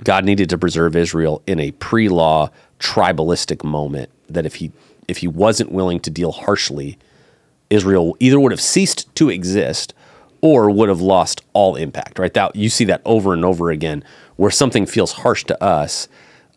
[0.04, 4.70] God needed to preserve Israel in a pre-law tribalistic moment that if he
[5.08, 6.98] if he wasn't willing to deal harshly,
[7.70, 9.94] Israel either would have ceased to exist
[10.40, 12.18] or would have lost all impact.
[12.18, 12.32] Right?
[12.34, 14.04] That you see that over and over again,
[14.36, 16.08] where something feels harsh to us.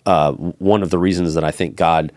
[0.05, 2.11] Uh, one of the reasons that I think God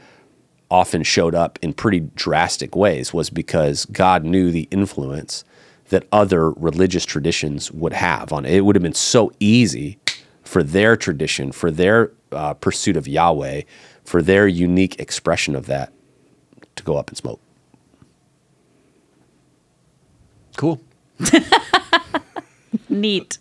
[0.71, 5.45] often showed up in pretty drastic ways was because God knew the influence
[5.89, 8.53] that other religious traditions would have on it.
[8.53, 9.99] It would have been so easy
[10.43, 13.63] for their tradition, for their uh, pursuit of Yahweh,
[14.05, 15.93] for their unique expression of that
[16.77, 17.41] to go up in smoke.
[20.57, 20.81] Cool.
[22.89, 23.39] Neat.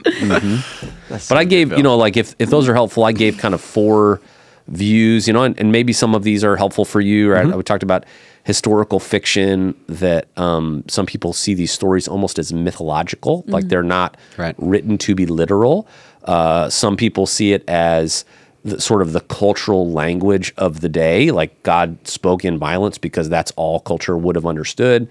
[1.10, 3.62] But I gave, you know, like if, if those are helpful, I gave kind of
[3.62, 4.22] four
[4.68, 7.32] views, you know, and, and maybe some of these are helpful for you.
[7.32, 7.46] Right?
[7.56, 8.06] We talked about
[8.44, 14.16] historical fiction that um, some people see these stories almost as mythological, like they're not
[14.38, 14.56] Right.
[14.58, 15.88] written to be literal.
[16.24, 18.24] Uh, some people see it as
[18.64, 23.30] the, sort of the cultural language of the day, like God spoke in violence because
[23.30, 25.08] that's all culture would have understood.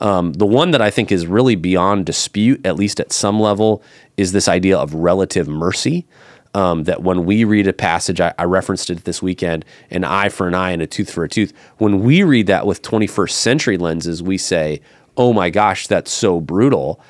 [0.00, 3.82] Um, the one that I think is really beyond dispute, at least at some level,
[4.16, 6.06] is this idea of relative mercy.
[6.54, 10.28] Um, that when we read a passage, I, I referenced it this weekend, an eye
[10.28, 11.52] for an eye and a tooth for a tooth.
[11.78, 14.80] When we read that with 21st century lenses, we say,
[15.16, 17.00] oh my gosh, that's so brutal.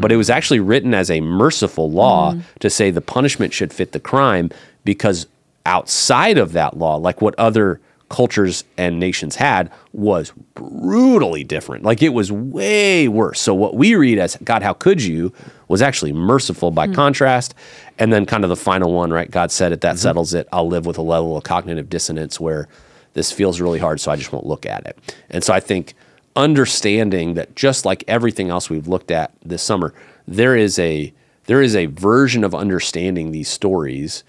[0.00, 3.92] But it was actually written as a merciful law to say the punishment should fit
[3.92, 4.48] the crime
[4.84, 5.26] because
[5.66, 11.84] outside of that law, like what other cultures and nations had, was brutally different.
[11.84, 13.40] Like it was way worse.
[13.40, 15.32] So what we read as God, how could you
[15.68, 16.94] was actually merciful by hmm.
[16.94, 17.54] contrast.
[17.98, 19.30] And then kind of the final one, right?
[19.30, 19.98] God said it, that mm-hmm.
[19.98, 20.48] settles it.
[20.52, 22.68] I'll live with a level of cognitive dissonance where
[23.14, 24.98] this feels really hard, so I just won't look at it.
[25.30, 25.94] And so I think
[26.34, 29.94] understanding that just like everything else we've looked at this summer,
[30.26, 31.12] there is a
[31.46, 34.24] there is a version of understanding these stories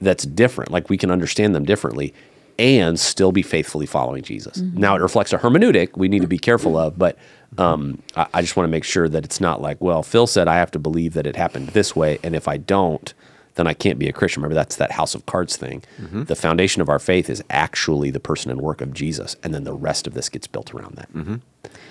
[0.00, 0.70] that's different.
[0.70, 2.12] Like we can understand them differently
[2.58, 4.58] and still be faithfully following Jesus.
[4.58, 4.78] Mm-hmm.
[4.78, 6.44] Now it reflects a hermeneutic we need to be mm-hmm.
[6.44, 7.16] careful of, but
[7.56, 10.48] um, I, I just want to make sure that it's not like, well, Phil said
[10.48, 13.14] I have to believe that it happened this way, and if I don't,
[13.54, 14.42] then I can't be a Christian.
[14.42, 15.82] Remember, that's that house of cards thing.
[16.00, 16.24] Mm-hmm.
[16.24, 19.64] The foundation of our faith is actually the person and work of Jesus, and then
[19.64, 21.08] the rest of this gets built around that.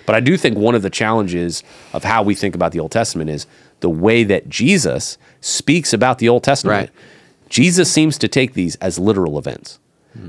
[0.05, 2.91] But I do think one of the challenges of how we think about the Old
[2.91, 3.47] Testament is
[3.81, 6.89] the way that Jesus speaks about the Old Testament.
[6.89, 7.49] Right.
[7.49, 9.79] Jesus seems to take these as literal events.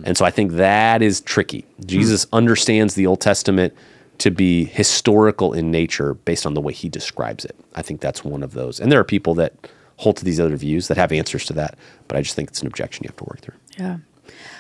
[0.05, 1.65] And so I think that is tricky.
[1.87, 3.75] Jesus understands the Old Testament
[4.19, 7.57] to be historical in nature based on the way he describes it.
[7.75, 8.81] I think that's one of those.
[8.81, 9.55] And there are people that
[9.97, 12.61] hold to these other views that have answers to that, but I just think it's
[12.61, 13.55] an objection you have to work through.
[13.79, 13.99] Yeah.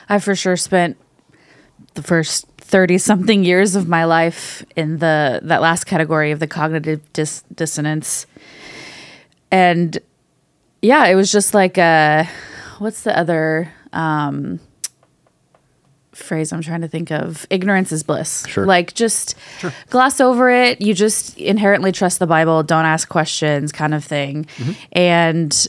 [0.08, 0.96] I for sure spent
[1.94, 6.46] the first 30 something years of my life in the that last category of the
[6.46, 8.26] cognitive dis- dissonance.
[9.50, 9.98] And
[10.82, 12.24] yeah, it was just like uh
[12.78, 14.60] what's the other um
[16.18, 17.46] phrase I'm trying to think of?
[17.50, 18.46] Ignorance is bliss.
[18.46, 18.66] Sure.
[18.66, 19.34] Like just
[19.90, 20.80] gloss over it.
[20.80, 24.46] You just inherently trust the Bible, don't ask questions kind of thing.
[24.92, 25.66] And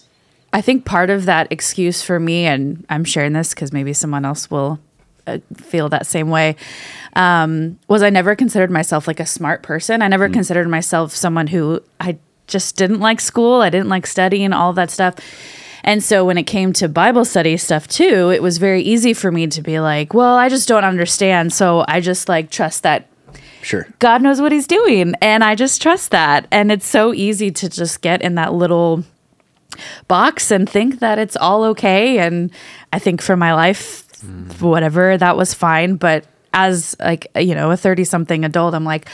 [0.52, 4.26] I think part of that excuse for me, and I'm sharing this because maybe someone
[4.26, 4.80] else will
[5.28, 6.56] uh, feel that same way,
[7.16, 10.02] um, was I never considered myself like a smart person.
[10.02, 13.62] I never considered myself someone who I just didn't like school.
[13.62, 15.16] I didn't like studying, all that stuff.
[15.84, 19.32] And so when it came to Bible study stuff too, it was very easy for
[19.32, 21.54] me to be like, well, I just don't understand.
[21.54, 23.08] So I just like trust that
[23.62, 23.88] Sure.
[24.00, 25.14] God knows what he's doing.
[25.22, 26.48] And I just trust that.
[26.50, 29.04] And it's so easy to just get in that little
[30.08, 32.20] box and think that it's all okay.
[32.20, 32.52] And
[32.94, 34.66] I think for my life, mm-hmm.
[34.66, 35.96] whatever, that was fine.
[35.96, 39.08] But as like, you know, a 30 something adult, I'm like,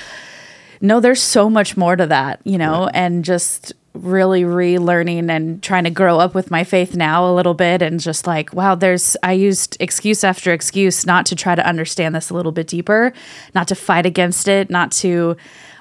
[0.81, 5.83] no, there's so much more to that, you know, and just really relearning and trying
[5.85, 9.15] to grow up with my faith now a little bit and just like wow there's
[9.23, 13.13] i used excuse after excuse not to try to understand this a little bit deeper
[13.53, 15.35] not to fight against it not to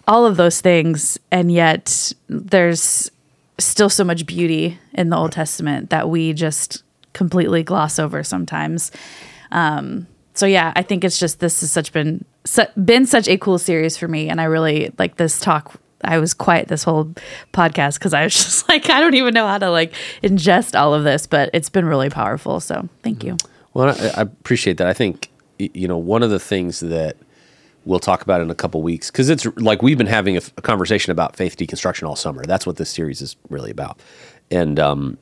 [0.07, 1.19] all of those things.
[1.31, 3.11] And yet there's
[3.59, 8.91] still so much beauty in the old testament that we just completely gloss over sometimes.
[9.51, 10.07] Um
[10.37, 12.25] so yeah i think it's just this has such been
[12.85, 14.29] been such a cool series for me.
[14.29, 17.07] And i really like this talk i was quiet this whole
[17.53, 19.93] podcast because i was just like i don't even know how to like
[20.23, 23.37] ingest all of this but it's been really powerful so thank you
[23.75, 24.87] Well, I, I appreciate that.
[24.87, 27.17] I think you know one of the things that
[27.85, 31.11] we'll talk about in a couple weeks because it's like we've been having a conversation
[31.13, 32.45] about faith deconstruction all summer.
[32.45, 33.99] That's what this series is really about.
[34.51, 35.19] And um,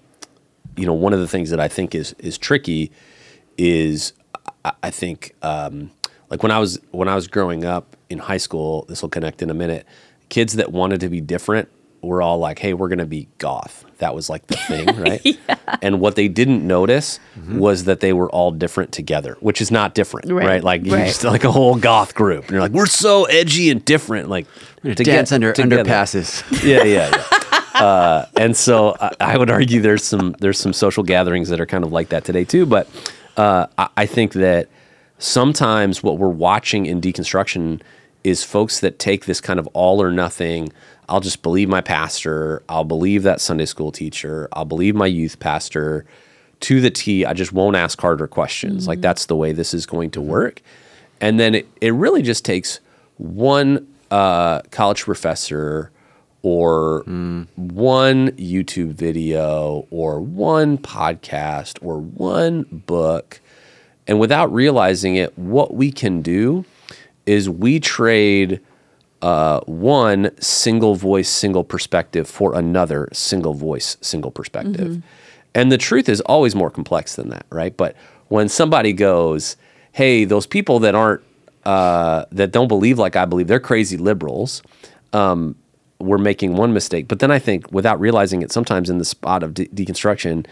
[0.77, 2.93] you know, one of the things that I think is is tricky
[3.57, 4.13] is
[4.65, 5.91] I, I think um,
[6.31, 8.85] like when I was when I was growing up in high school.
[8.89, 9.87] This will connect in a minute.
[10.33, 11.69] Kids that wanted to be different
[12.01, 15.39] were all like, "Hey, we're going to be goth." That was like the thing, right?
[15.83, 17.21] And what they didn't notice
[17.51, 20.47] was that they were all different together, which is not different, right?
[20.47, 20.65] Right.
[20.65, 21.07] Like you're Right.
[21.09, 24.47] just like a whole goth group, and you're like, "We're so edgy and different." Like
[24.83, 25.85] to get Dance under together.
[25.85, 26.43] underpasses.
[26.65, 27.81] Yeah, yeah, yeah.
[27.85, 31.67] uh, and so I, I would argue there's some there's some social gatherings that are
[31.67, 32.65] kind of like that today too.
[32.65, 32.89] But
[33.37, 34.69] uh, I, I think that
[35.19, 37.81] sometimes what we're watching in deconstruction
[38.25, 40.73] is folks that take this kind of all or nothing.
[41.09, 42.63] I'll just believe my pastor.
[42.69, 44.49] I'll believe that Sunday school teacher.
[44.53, 46.05] I'll believe my youth pastor
[46.61, 47.25] to the T.
[47.25, 48.87] I just won't ask harder questions.
[48.87, 49.03] Like mm-hmm.
[49.03, 50.31] that's the way this is going to mm-hmm.
[50.31, 50.63] work.
[51.21, 52.81] And then it, it really just takes
[53.17, 55.91] one uh, college professor
[56.43, 57.47] or mm.
[57.57, 63.41] one YouTube video or one podcast or one book.
[64.07, 66.65] And without realizing it, what we can do
[67.27, 68.61] is we trade
[69.23, 75.03] uh, one single voice, single perspective for another single voice, single perspective.
[75.55, 77.77] And the truth is always more complex than that, right?
[77.77, 77.95] But
[78.29, 79.57] when somebody goes,
[79.93, 81.23] hey, those people that aren't,
[81.65, 84.63] uh, that don't believe like I believe, they're crazy liberals.
[85.13, 85.55] Um,
[86.01, 87.07] we're making one mistake.
[87.07, 90.47] But then I think, without realizing it, sometimes in the spot of de- deconstruction,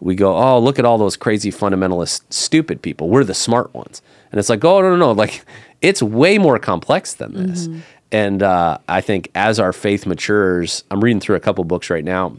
[0.00, 3.10] we go, oh, look at all those crazy fundamentalist, stupid people.
[3.10, 4.00] We're the smart ones.
[4.32, 5.12] And it's like, oh, no, no, no.
[5.12, 5.44] Like,
[5.84, 7.68] it's way more complex than this.
[8.10, 12.04] And uh, I think as our faith matures, I'm reading through a couple books right
[12.04, 12.36] now.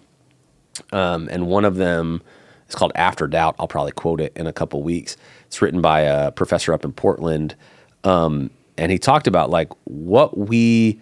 [0.92, 2.22] Um, and one of them
[2.68, 3.56] is called After Doubt.
[3.60, 5.16] I'll probably quote it in a couple weeks.
[5.48, 7.56] It's written by a professor up in Portland.
[8.04, 11.00] Um, and he talked about like what we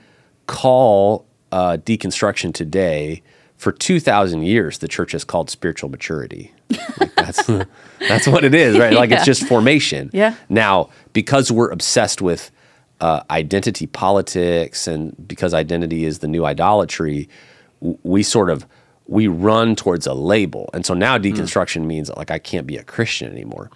[0.47, 3.23] call uh, deconstruction today.
[3.57, 6.52] For 2,000 years, the church has called spiritual maturity.
[6.99, 7.45] Like that's,
[7.99, 8.93] that's what it is, right?
[8.93, 10.09] Like it's just formation.
[10.13, 10.35] Yeah.
[10.49, 12.51] Now, because we're obsessed with
[13.01, 17.27] uh, identity politics and because identity is the new idolatry,
[17.81, 18.65] we sort of
[19.07, 20.69] we run towards a label.
[20.73, 21.25] And so now hmm.
[21.25, 23.69] deconstruction means like I can't be a Christian anymore.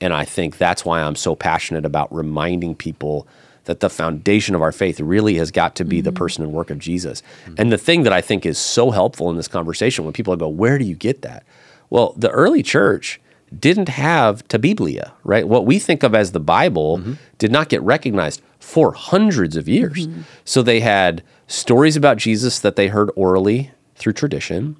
[0.00, 3.28] And I think that's why I'm so passionate about reminding people
[3.64, 6.16] that the foundation of our faith really has got to be the hmm.
[6.16, 7.22] person and work of Jesus.
[7.46, 7.54] Hmm.
[7.58, 10.48] And the thing that I think is so helpful in this conversation when people go,
[10.48, 11.44] "Where do you get that?"
[11.92, 13.20] Well, the early church
[13.56, 15.46] didn't have ta biblia, right?
[15.46, 17.12] What we think of as the Bible mm-hmm.
[17.36, 20.06] did not get recognized for hundreds of years.
[20.06, 20.22] Mm-hmm.
[20.46, 24.78] So they had stories about Jesus that they heard orally through tradition.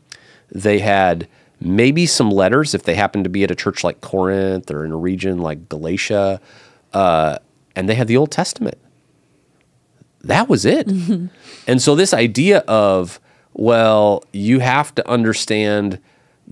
[0.50, 1.28] They had
[1.60, 4.90] maybe some letters if they happened to be at a church like Corinth or in
[4.90, 6.40] a region like Galatia.
[6.94, 7.36] Uh,
[7.76, 8.78] and they had the Old Testament.
[10.22, 10.86] That was it.
[10.86, 11.26] Mm-hmm.
[11.66, 13.20] And so, this idea of,
[13.52, 16.00] well, you have to understand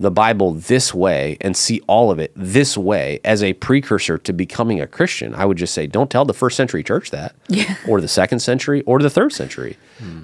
[0.01, 4.33] the Bible this way and see all of it this way as a precursor to
[4.33, 7.35] becoming a Christian, I would just say, don't tell the first century church that,
[7.87, 9.77] or the second century, or the third century.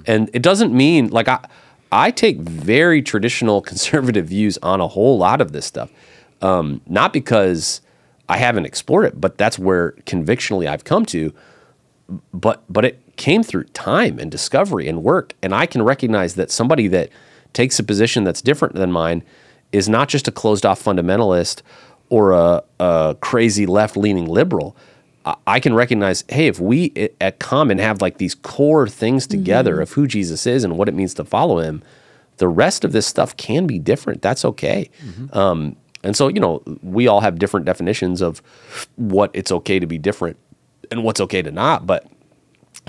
[0.06, 1.46] And it doesn't mean like I,
[1.92, 5.92] I take very traditional conservative views on a whole lot of this stuff,
[6.42, 7.80] um, not because
[8.28, 11.32] I haven't explored it, but that's where convictionally I've come to.
[12.32, 15.34] But but it came through time and discovery and work.
[15.42, 17.10] And i can recognize that somebody that
[17.52, 19.22] takes a position that's different than mine
[19.72, 21.62] is not just a closed off fundamentalist
[22.08, 24.76] or a, a crazy left leaning liberal.
[25.46, 29.92] I- can recognize hey if we at common have like these core things together of
[29.92, 31.82] who jesus is and what it means to follow him
[32.38, 34.22] the rest of this stuff can be different.
[34.22, 34.88] That's okay.
[35.32, 38.40] Um, and so you know we all have different definitions of
[38.94, 40.36] what it's okay to be different
[40.92, 41.84] and what's okay to not.
[41.86, 42.06] But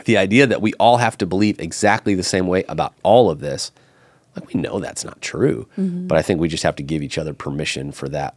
[0.06, 3.40] the idea that we all have to believe exactly the same way about all of
[3.40, 3.72] this,
[4.40, 5.68] like we know that's not true.
[5.76, 8.36] But I think we just have to give each other permission for that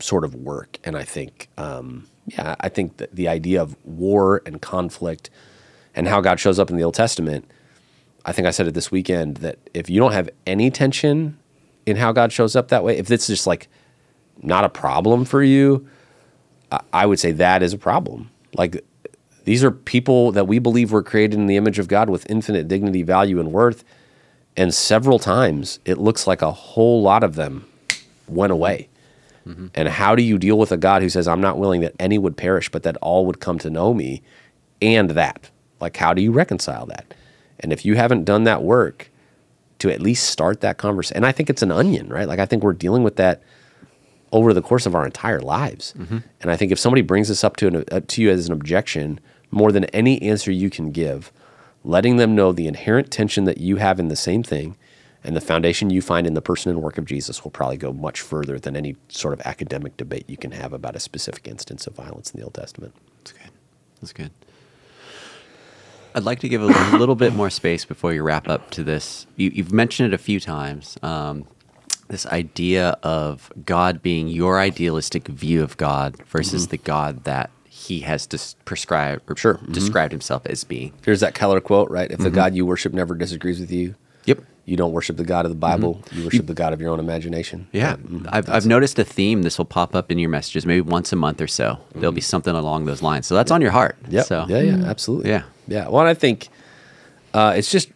[0.00, 0.78] sort of work.
[0.84, 5.30] And I think, um, yeah, I think that the idea of war and conflict
[5.94, 7.44] and how God shows up in the Old Testament,
[8.24, 11.38] I think I said it this weekend that if you don't have any tension
[11.86, 13.68] in how God shows up that way, if it's just like
[14.42, 15.86] not a problem for you,
[16.72, 18.30] I- I would say that is a problem.
[18.56, 18.82] Like
[19.44, 22.66] these are people that we believe were created in the image of God with infinite
[22.66, 23.84] dignity, value, and worth.
[24.56, 27.66] And several times it looks like a whole lot of them
[28.28, 28.88] went away.
[29.74, 32.16] And how do you deal with a God who says, I'm not willing that any
[32.16, 34.22] would perish, but that all would come to know me
[34.80, 35.50] and that?
[35.80, 37.12] Like, how do you reconcile that?
[37.60, 39.10] And if you haven't done that work
[39.80, 42.26] to at least start that conversation, and I think it's an onion, right?
[42.26, 43.42] Like, I think we're dealing with that
[44.32, 45.92] over the course of our entire lives.
[46.40, 48.52] And I think if somebody brings this up to an, uh, to you as an
[48.54, 51.32] objection, more than any answer you can give,
[51.84, 54.76] letting them know the inherent tension that you have in the same thing
[55.22, 57.92] and the foundation you find in the person and work of Jesus will probably go
[57.92, 61.86] much further than any sort of academic debate you can have about a specific instance
[61.86, 62.94] of violence in the Old Testament.
[63.18, 63.50] That's good.
[64.00, 64.30] That's good.
[66.14, 66.66] I'd like to give a
[66.96, 69.26] little bit more space before you wrap up to this.
[69.36, 70.98] You, you've mentioned it a few times.
[71.02, 71.46] Um,
[72.08, 77.50] this idea of God being your idealistic view of God versus the God that
[77.84, 79.54] He has dis- prescribed or Sure.
[79.54, 79.72] Mhm.
[79.72, 80.92] described Himself as being.
[81.04, 82.10] Here's that Keller quote, right?
[82.10, 84.38] If the God you worship never disagrees with you, Yep.
[84.64, 86.02] you don't worship the God of the Bible.
[86.12, 87.66] You worship the God of your own imagination.
[87.72, 88.26] Yeah, mhm.
[88.32, 89.42] I've, I've noticed a theme.
[89.42, 91.78] This will pop up in your messages maybe once a month or so.
[91.94, 93.26] There'll be something along those lines.
[93.26, 93.96] So that's on your heart.
[94.08, 94.22] Yeah.
[94.22, 95.30] So Yeah, yeah, absolutely.
[95.30, 95.42] Yeah.
[95.68, 95.88] Yeah.
[95.88, 96.48] Well, I think
[97.34, 97.88] uh, it's just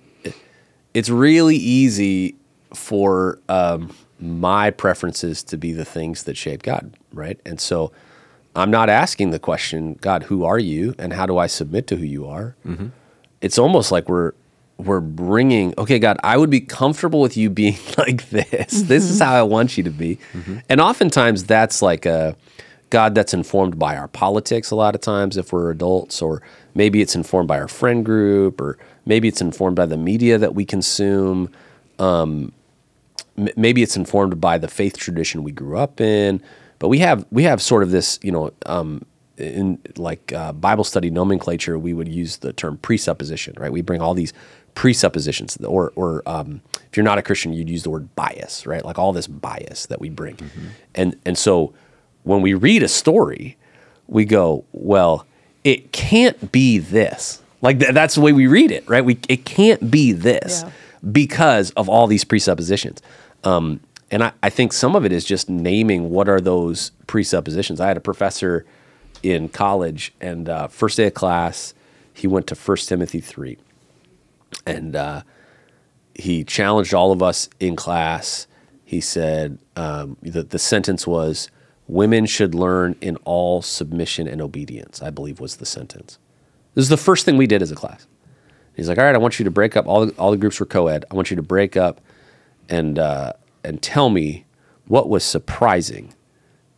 [0.94, 2.34] it's really easy
[2.74, 7.38] for um, my preferences to be the things that shape God, right?
[7.46, 7.92] And so
[8.58, 11.96] I'm not asking the question, God, who are you, and how do I submit to
[11.96, 12.56] who you are?
[12.66, 12.88] Mm-hmm.
[13.40, 14.32] It's almost like we're
[14.78, 18.74] we're bringing okay god i would be comfortable with you being like this.
[18.74, 18.86] Mm-hmm.
[18.86, 20.20] This is how i want you to be.
[20.32, 20.58] Mm-hmm.
[20.68, 22.36] And oftentimes that's like a
[22.90, 26.42] god that's informed by our politics a lot of times if we're adults or
[26.76, 30.54] maybe it's informed by our friend group or maybe it's informed by the media that
[30.54, 31.50] we consume.
[31.98, 32.52] Um,
[33.36, 36.40] m- maybe it's informed by the faith tradition we grew up in
[36.78, 39.04] but we have we have sort of this you know um,
[39.36, 43.72] in like uh, bible study nomenclature we would use the term presupposition right?
[43.72, 44.32] We bring all these
[44.74, 46.60] presuppositions or or um,
[46.90, 48.84] if you're not a christian you'd use the word bias right?
[48.84, 50.38] Like all this bias that we bring.
[50.94, 51.74] And and so
[52.22, 53.56] when we read a story
[54.06, 55.26] we go well
[55.64, 57.42] it can't be this.
[57.60, 59.04] Like th- that's the way we read it right?
[59.04, 60.70] We it can't be this Yeah.
[61.10, 63.02] because of all these presuppositions.
[63.44, 67.80] Um, and I, I think some of it is just naming what are those presuppositions.
[67.80, 68.64] I had a professor
[69.22, 71.74] in college, and uh, first day of class,
[72.14, 73.58] he went to 1 Timothy 3.
[74.66, 75.22] And uh,
[76.14, 78.46] he challenged all of us in class.
[78.84, 81.50] He said, um, the, the sentence was,
[81.86, 86.18] Women should learn in all submission and obedience, I believe was the sentence.
[86.74, 88.06] This is the first thing we did as a class.
[88.76, 89.86] He's like, all right, I want you to break up.
[89.86, 91.06] All the, all the groups were co-ed.
[91.10, 92.00] I want you to break up
[92.68, 93.32] and uh,
[93.68, 94.46] and tell me
[94.86, 96.14] what was surprising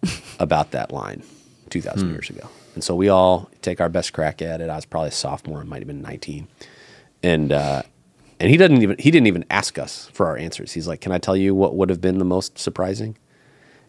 [0.40, 1.22] about that line
[1.70, 2.48] 2,000 years ago.
[2.74, 4.68] And so we all take our best crack at it.
[4.68, 5.60] I was probably a sophomore.
[5.60, 6.48] I might have been 19.
[7.22, 7.82] And uh,
[8.38, 10.72] and he doesn't even he didn't even ask us for our answers.
[10.72, 13.18] He's like, "Can I tell you what would have been the most surprising?"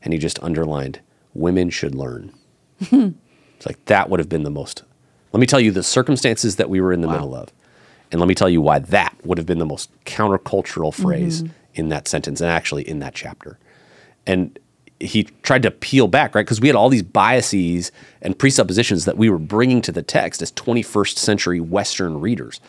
[0.02, 1.00] And he just underlined,
[1.34, 2.34] "Women should learn."
[3.56, 4.82] It's like that would have been the most.
[5.34, 7.54] Let me tell you the circumstances that we were in the middle of.
[8.12, 11.44] And let me tell you why that would have been the most countercultural phrase
[11.74, 13.58] in that sentence and actually in that chapter.
[14.26, 14.58] And
[15.00, 16.46] he tried to peel back, right?
[16.46, 17.92] Because we had all these biases
[18.22, 22.60] and presuppositions that we were bringing to the text as 21st century Western readers.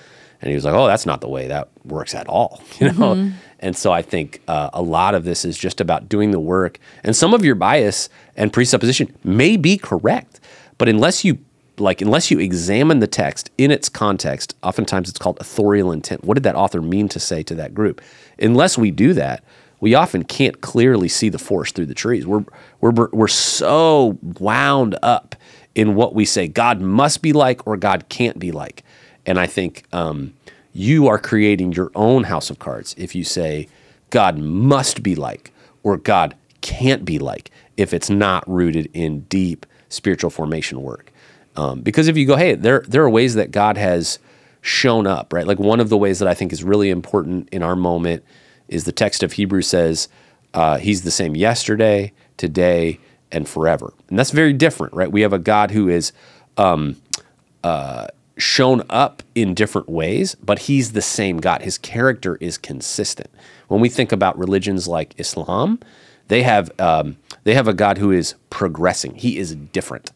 [0.41, 3.31] And he was like, oh, that's not the way that works at all, you know?
[3.61, 6.79] And so I think uh, a lot of this is just about doing the work.
[7.05, 10.41] And some of your bias and presupposition may be correct,
[10.79, 11.39] but unless you
[11.79, 16.25] like unless you examine the text in its context, oftentimes it's called authorial intent.
[16.25, 18.01] What did that author mean to say to that group?
[18.39, 19.43] Unless we do that,
[19.81, 22.27] we often can't clearly see the forest through the trees.
[22.27, 22.45] We're
[22.81, 25.35] we're we're so wound up
[25.75, 28.85] in what we say God must be like or God can't be like,
[29.27, 30.35] and I think um,
[30.73, 33.69] you are creating your own house of cards if you say
[34.11, 35.53] God must be like
[35.83, 41.12] or God can't be like if it's not rooted in deep spiritual formation work.
[41.57, 44.19] Um, because if you go, hey, there there are ways that God has
[44.61, 45.47] shown up, right?
[45.47, 48.25] Like one of the ways that I think is really important in our moment
[48.69, 50.09] is the text of Hebrews says
[50.55, 52.99] uh, He's the same yesterday, today,
[53.31, 55.11] and forever, and that's very different, right?
[55.11, 56.13] We have a God who is
[56.57, 56.97] um,
[57.65, 58.07] uh,
[58.39, 61.63] shown up in different ways, but He's the same God.
[61.63, 63.31] His character is consistent.
[63.69, 65.81] When we think about religions like Islam,
[66.29, 69.15] they have um, they have a God who is progressing.
[69.17, 70.13] He is different,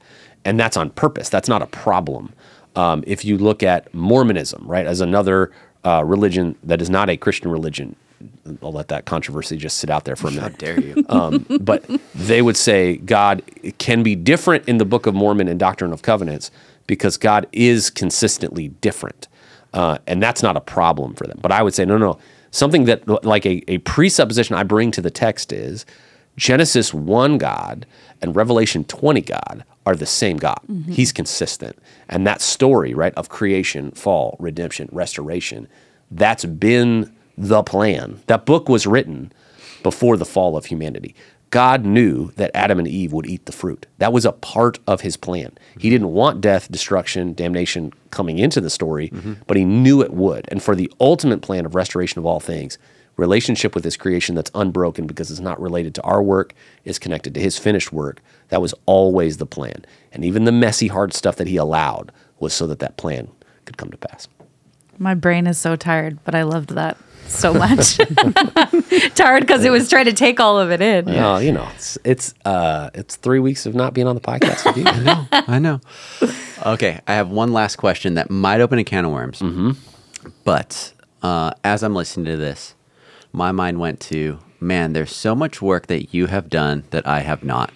[0.46, 1.28] and that's on purpose.
[1.28, 2.32] That's not a problem.
[2.76, 5.50] Um, if you look at Mormonism, right, as another
[5.84, 7.96] uh, religion that is not a Christian religion,
[8.62, 10.52] I'll let that controversy just sit out there for a minute.
[10.52, 11.04] How dare you?
[11.08, 11.84] Um, but
[12.14, 13.42] they would say God
[13.78, 16.50] can be different in the Book of Mormon and Doctrine of Covenants
[16.86, 19.28] because God is consistently different.
[19.74, 21.38] Uh, and that's not a problem for them.
[21.42, 22.18] But I would say, no, no,
[22.52, 25.84] something that like a, a presupposition I bring to the text is
[26.36, 27.84] Genesis 1 God
[28.22, 30.60] and Revelation 20 God are the same God.
[30.70, 30.92] Mm-hmm.
[30.92, 31.78] He's consistent.
[32.08, 35.68] And that story, right, of creation, fall, redemption, restoration,
[36.10, 38.20] that's been the plan.
[38.26, 39.32] That book was written
[39.82, 41.14] before the fall of humanity.
[41.50, 43.86] God knew that Adam and Eve would eat the fruit.
[43.98, 45.56] That was a part of his plan.
[45.78, 49.34] He didn't want death, destruction, damnation coming into the story, mm-hmm.
[49.46, 50.46] but he knew it would.
[50.48, 52.78] And for the ultimate plan of restoration of all things,
[53.16, 56.54] relationship with his creation that's unbroken because it's not related to our work,
[56.84, 58.20] is connected to his finished work.
[58.48, 59.84] That was always the plan.
[60.12, 63.28] And even the messy, hard stuff that he allowed was so that that plan
[63.64, 64.28] could come to pass.
[64.98, 66.96] My brain is so tired, but I loved that
[67.28, 67.96] so much.
[69.14, 71.08] tired because it was trying to take all of it in.
[71.10, 74.64] Oh, you know, it's it's uh, it's three weeks of not being on the podcast
[74.64, 74.84] with you.
[75.32, 75.80] I know.
[76.64, 79.40] Okay, I have one last question that might open a can of worms.
[79.40, 79.72] Mm-hmm.
[80.44, 80.92] But
[81.22, 82.74] uh, as I'm listening to this,
[83.36, 87.20] my mind went to, man, there's so much work that you have done that I
[87.20, 87.70] have not.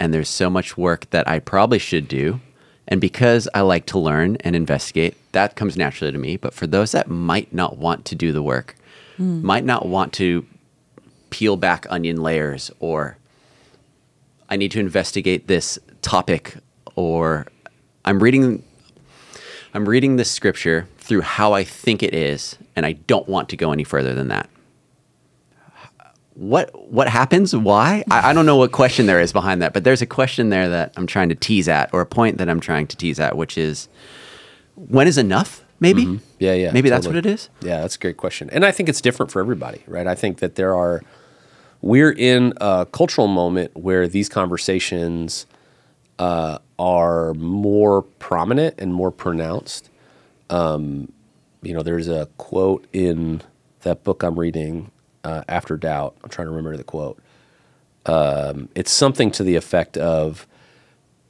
[0.00, 2.40] And there's so much work that I probably should do.
[2.88, 6.36] And because I like to learn and investigate, that comes naturally to me.
[6.36, 8.74] But for those that might not want to do the work,
[9.16, 9.46] hmm.
[9.46, 10.44] might not want to
[11.30, 13.16] peel back onion layers or
[14.50, 16.56] I need to investigate this topic
[16.96, 17.46] or
[18.04, 18.64] I'm reading
[19.72, 23.56] I'm reading this scripture through how I think it is and I don't want to
[23.56, 24.48] go any further than that.
[26.34, 27.54] What what happens?
[27.54, 28.04] Why?
[28.10, 30.68] I, I don't know what question there is behind that, but there's a question there
[30.68, 33.36] that I'm trying to tease at, or a point that I'm trying to tease at,
[33.36, 33.88] which is
[34.74, 35.64] when is enough?
[35.80, 36.20] Maybe.
[36.38, 36.72] Yeah, yeah.
[36.72, 37.50] Maybe that's what it is.
[37.60, 38.48] Yeah, that's a great question.
[38.50, 40.06] And I think it's different for everybody, right?
[40.06, 41.02] I think that there are,
[41.82, 45.46] we're in a cultural moment where these conversations
[46.18, 49.90] uh, are more prominent and more pronounced.
[50.48, 51.12] Um,
[51.62, 53.42] you know, there's a quote in
[53.82, 54.90] that book I'm reading,
[55.24, 56.16] uh, After Doubt.
[56.22, 57.18] I'm trying to remember the quote.
[58.06, 60.46] Um, it's something to the effect of,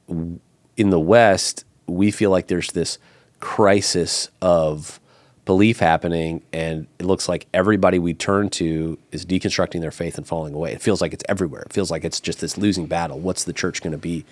[0.07, 2.97] in the West, we feel like there's this
[3.39, 4.99] crisis of
[5.45, 10.27] belief happening, and it looks like everybody we turn to is deconstructing their faith and
[10.27, 10.73] falling away.
[10.73, 11.61] It feels like it's everywhere.
[11.61, 13.19] It feels like it's just this losing battle.
[13.19, 14.25] What's the church going to be?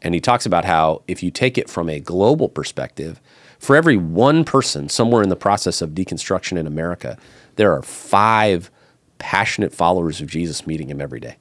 [0.00, 3.20] And he talks about how if you take it from a global perspective,
[3.62, 7.16] for every one person somewhere in the process of deconstruction in America,
[7.54, 8.72] there are five
[9.18, 11.36] passionate followers of Jesus meeting him every day.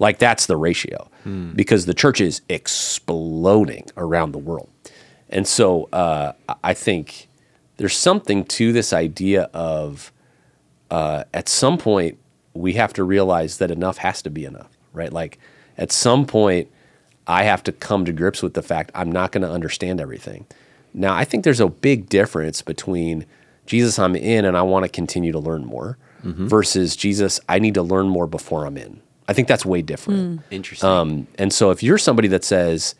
[0.00, 1.10] Like that's the ratio
[1.54, 4.70] because the church is exploding around the world.
[5.28, 6.32] And so uh,
[6.64, 7.28] I think
[7.76, 10.10] there's something to this idea of
[10.90, 12.18] uh, at some point
[12.54, 15.12] we have to realize that enough has to be enough, right?
[15.12, 15.38] Like
[15.76, 16.70] at some point
[17.26, 20.46] I have to come to grips with the fact I'm not going to understand everything.
[20.94, 23.26] Now, I think there's a big difference between
[23.66, 27.74] Jesus, I'm in and I want to continue to learn more versus Jesus, I need
[27.74, 29.00] to learn more before I'm in.
[29.26, 30.42] I think that's way different.
[30.52, 30.88] Interesting.
[30.88, 32.94] Um, and so if you're somebody that says,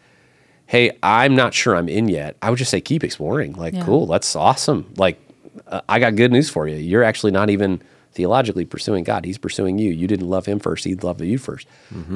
[0.66, 3.53] "Hey, I'm not sure I'm in yet," I would just say keep exploring.
[3.53, 3.84] Like, Yeah.
[3.84, 4.86] cool, that's awesome.
[4.97, 5.20] Like,
[5.68, 6.76] uh, I got good news for you.
[6.76, 7.80] You're actually not even
[8.12, 9.24] theologically pursuing God.
[9.24, 9.90] He's pursuing you.
[9.90, 10.84] You didn't love Him first.
[10.84, 11.66] He loved you 1st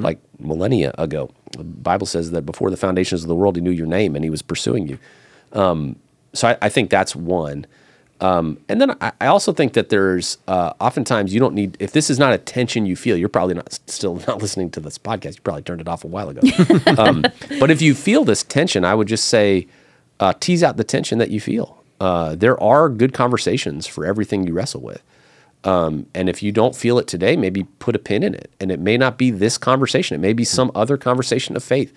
[0.03, 3.71] Like millennia ago, the Bible says that before the foundations of the world, He knew
[3.71, 4.99] your name and He was pursuing you.
[5.53, 5.97] Um,
[6.33, 7.67] so I, I think that's one.
[8.21, 11.93] Um, and then I, I also think that there's uh, oftentimes you don't need if
[11.93, 14.99] this is not a tension you feel, you're probably not still not listening to this
[14.99, 15.37] podcast.
[15.37, 16.41] You probably turned it off a while ago.
[16.99, 17.25] um,
[17.61, 19.67] but if you feel this tension, I would just say
[20.21, 21.83] uh, tease out the tension that you feel.
[22.01, 25.03] Uh, there are good conversations for everything you wrestle with.
[25.65, 28.51] Um, and if you don't feel it today, maybe put a pin in it.
[28.61, 31.93] And it may not be this conversation, it may be some other conversation of faith.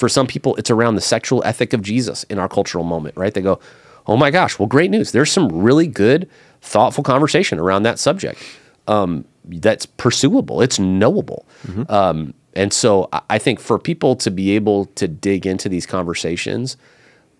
[0.00, 3.34] For some people, it's around the sexual ethic of Jesus in our cultural moment, right?
[3.34, 3.60] They go,
[4.06, 5.12] oh my gosh, well, great news.
[5.12, 6.26] There's some really good,
[6.62, 8.40] thoughtful conversation around that subject
[8.88, 11.44] um, that's pursuable, it's knowable.
[11.90, 15.84] Um, and so I- I think for people to be able to dig into these
[15.84, 16.78] conversations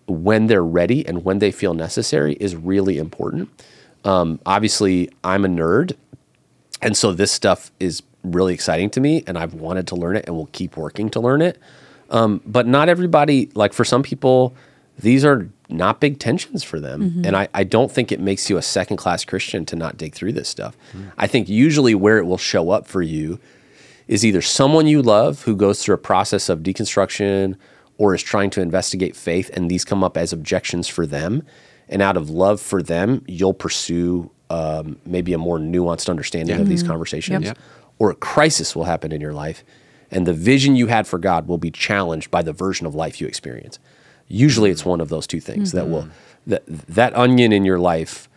[0.07, 3.49] when they're ready and when they feel necessary is really important.
[4.05, 5.93] Um, obviously, I'm a nerd,
[6.81, 10.25] and so this stuff is really exciting to me, and I've wanted to learn it
[10.27, 11.57] and will keep working to learn it.
[12.11, 14.53] Um, but not everybody, like for some people,
[14.99, 17.01] these are not big tensions for them.
[17.25, 20.13] And I, I don't think it makes you a second class Christian to not dig
[20.13, 20.77] through this stuff.
[21.17, 23.39] I think usually where it will show up for you
[24.07, 27.55] is either someone you love who goes through a process of deconstruction
[27.97, 31.43] or is trying to investigate faith, and these come up as objections for them.
[31.87, 36.67] And out of love for them, you'll pursue um, maybe a more nuanced understanding of
[36.67, 37.45] these conversations.
[37.45, 37.57] Yep.
[37.99, 39.63] Or a crisis will happen in your life,
[40.11, 43.21] and the vision you had for God will be challenged by the version of life
[43.21, 43.79] you experience.
[44.27, 46.09] Usually, it's one of those two things that will
[46.47, 48.27] that that onion in your life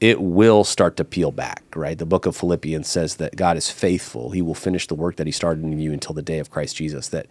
[0.00, 1.96] it will start to peel back, right?
[1.96, 4.30] The book of Philippians says that God is faithful.
[4.32, 6.74] He will finish the work that he started in you until the day of Christ
[6.74, 7.06] Jesus.
[7.08, 7.26] That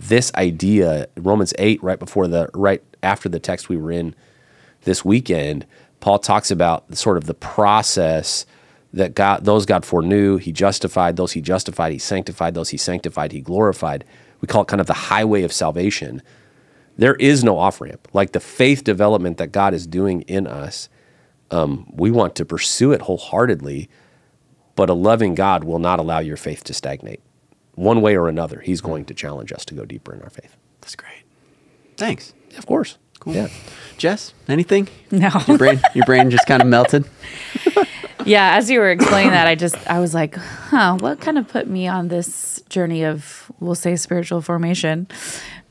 [0.00, 4.14] this idea, Romans 8, right before the right after the text we were in
[4.84, 5.66] this weekend,
[6.00, 8.46] Paul talks about sort of the process
[8.96, 13.30] that God those God foreknew, he justified, those he justified, he sanctified, those he sanctified,
[13.30, 14.04] he glorified.
[14.40, 16.22] We call it kind of the highway of salvation.
[16.96, 18.08] There is no off ramp.
[18.14, 20.88] Like the faith development that God is doing in us,
[21.50, 23.90] um, we want to pursue it wholeheartedly,
[24.76, 27.20] but a loving God will not allow your faith to stagnate.
[27.74, 30.56] One way or another, He's going to challenge us to go deeper in our faith.
[30.80, 31.22] That's great.
[31.98, 32.32] Thanks.
[32.56, 32.96] Of course.
[33.20, 33.34] Cool.
[33.34, 33.48] Yeah.
[33.98, 34.88] Jess, anything?
[35.10, 35.30] No.
[35.46, 37.04] Your brain, your brain just kind of melted.
[38.26, 41.48] yeah, as you were explaining that, I just I was like, huh, what kind of
[41.48, 45.08] put me on this journey of we'll say spiritual formation?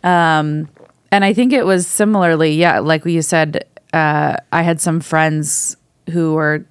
[0.03, 0.70] Um,
[1.12, 5.78] and I think it was similarly, yeah, like you said, uh, I had some friends
[6.12, 6.66] who were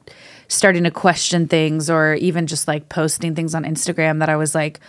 [0.49, 4.55] starting to question things or even just like posting things on Instagram that I was
[4.55, 4.81] like,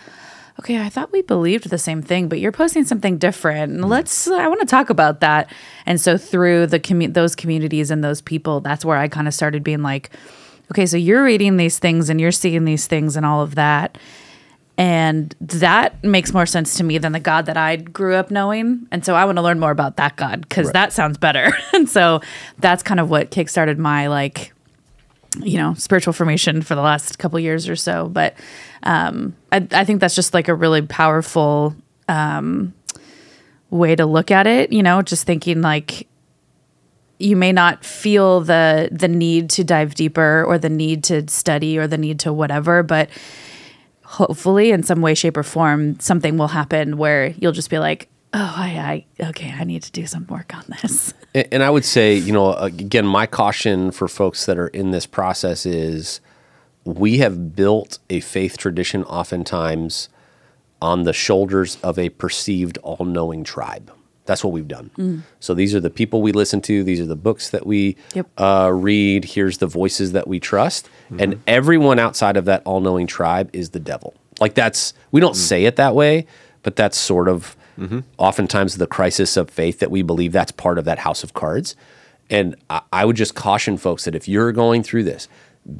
[0.58, 3.82] okay, I thought we believed the same thing, but you're posting something different.
[3.82, 5.50] Let's, I want to talk about that.
[5.84, 9.34] And so through the commu- those communities and those people, that's where I kind of
[9.34, 10.10] started being like,
[10.70, 13.98] okay, so you're reading these things and you're seeing these things and all of that.
[14.78, 18.86] And that makes more sense to me than the God that I grew up knowing.
[18.90, 21.56] And so I want to learn more about that God because that sounds better.
[21.72, 22.20] and so
[22.58, 24.52] that's kind of what kickstarted my like,
[25.40, 28.08] you know, spiritual formation for the last couple years or so.
[28.08, 28.34] But
[28.82, 31.74] um, I, I think that's just like a really powerful
[32.08, 32.74] um,
[33.70, 34.72] way to look at it.
[34.72, 36.06] You know, just thinking like
[37.18, 41.78] you may not feel the the need to dive deeper or the need to study
[41.78, 43.08] or the need to whatever, but
[44.04, 48.08] hopefully in some way, shape, or form, something will happen where you'll just be like,
[48.32, 51.12] oh, I, I okay, I need to do some work on this.
[51.34, 54.68] And, and I would say, you know, uh, again, my caution for folks that are
[54.68, 56.20] in this process is
[56.84, 60.08] we have built a faith tradition oftentimes
[60.80, 63.92] on the shoulders of a perceived all knowing tribe.
[64.26, 64.90] That's what we've done.
[64.98, 65.22] Mm.
[65.40, 66.84] So these are the people we listen to.
[66.84, 68.28] These are the books that we Yep.
[68.38, 69.24] uh, read.
[69.24, 70.86] Here's the voices that we trust.
[70.86, 71.20] Mm-hmm.
[71.20, 74.14] And everyone outside of that all knowing tribe is the devil.
[74.40, 75.48] Like that's, we don't mm.
[75.48, 76.26] say it that way,
[76.62, 78.00] but that's sort of mm-hmm.
[78.18, 81.76] oftentimes the crisis of faith that we believe that's part of that house of cards.
[82.28, 85.28] And I, I would just caution folks that if you're going through this,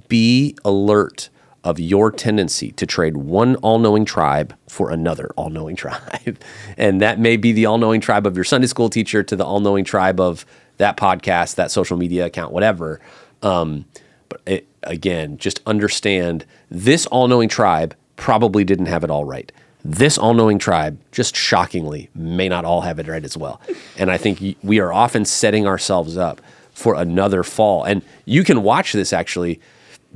[0.08, 1.28] be alert
[1.66, 6.38] of your tendency to trade one all knowing tribe for another all knowing tribe.
[6.76, 9.44] and that may be the all knowing tribe of your Sunday school teacher to the
[9.44, 10.46] all knowing tribe of
[10.76, 13.00] that podcast, that social media account, whatever.
[13.42, 13.84] Um,
[14.28, 19.50] but it, again, just understand this all knowing tribe probably didn't have it all right.
[19.84, 23.60] This all knowing tribe, just shockingly, may not all have it right as well.
[23.98, 26.40] And I think we are often setting ourselves up
[26.70, 27.82] for another fall.
[27.82, 29.60] And you can watch this actually.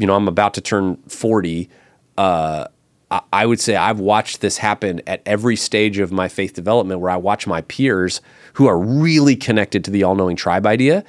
[0.01, 1.69] You know, I'm about to turn 40.
[2.17, 2.65] Uh,
[3.11, 7.01] I- I would say I've watched this happen at every stage of my faith development
[7.01, 8.21] where I watch my peers
[8.55, 11.05] who are really connected to the all knowing tribe idea,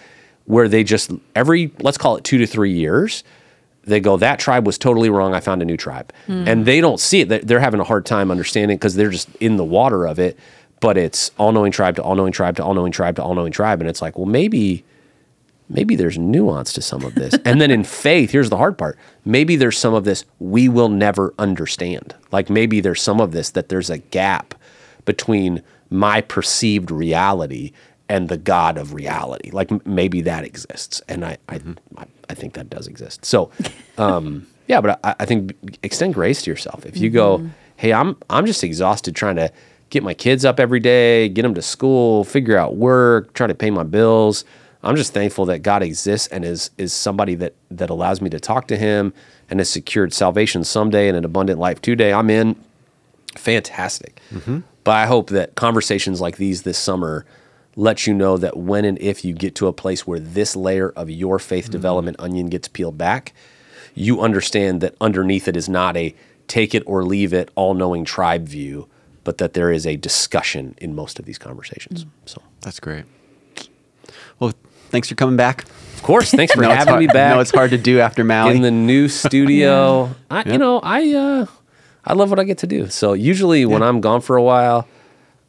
[0.45, 3.23] where they just, every, let's call it two to three years,
[3.83, 5.33] they go, that tribe was totally wrong.
[5.33, 6.11] I found a new tribe.
[6.27, 7.29] And they don't see it.
[7.29, 10.37] They're- They're having a hard time understanding because they're just in the water of it.
[10.81, 13.35] But it's all knowing tribe to all knowing tribe to all knowing tribe to all
[13.35, 13.79] knowing tribe.
[13.79, 14.83] And it's like, well, maybe
[15.73, 17.33] maybe there's nuance to some of this.
[17.45, 18.97] and then in faith, here's the hard part.
[19.25, 22.13] Maybe there's some of this we will never understand.
[22.31, 24.53] Like maybe there's some of this that there's a gap
[25.05, 27.71] between my perceived reality
[28.07, 29.51] and the God of reality.
[29.51, 31.01] Like m- maybe that exists.
[31.07, 31.59] And I, I,
[31.97, 33.25] I, I think that does exist.
[33.25, 33.51] So,
[33.97, 36.85] um, yeah, but I, I think extend grace to yourself.
[36.85, 39.51] If you go, hey, I'm, I'm just exhausted trying to
[39.89, 43.55] get my kids up every day, get them to school, figure out work, try to
[43.55, 44.45] pay my bills.
[44.83, 48.39] I'm just thankful that God exists and is is somebody that that allows me to
[48.39, 49.13] talk to Him
[49.49, 52.13] and has secured salvation someday and an abundant life today.
[52.13, 52.55] I'm in.
[53.35, 54.19] Fantastic.
[54.31, 54.59] Mm-hmm.
[54.83, 57.25] But I hope that conversations like these this summer
[57.75, 60.89] let you know that when and if you get to a place where this layer
[60.89, 61.71] of your faith mm-hmm.
[61.71, 63.33] development onion gets peeled back,
[63.93, 66.15] you understand that underneath it is not a
[66.47, 68.89] take it or leave it all knowing tribe view,
[69.23, 72.03] but that there is a discussion in most of these conversations.
[72.03, 72.09] Mm.
[72.25, 73.05] So, That's great.
[74.91, 75.63] Well, thanks for coming back.
[75.95, 77.31] of course, thanks for I know it's having hard- me back.
[77.31, 78.55] I know it's hard to do after Maui.
[78.55, 80.13] in the new studio.
[80.29, 81.45] I, You know, I uh,
[82.03, 82.87] I love what I get to do.
[82.89, 84.87] So usually when I'm gone for a while,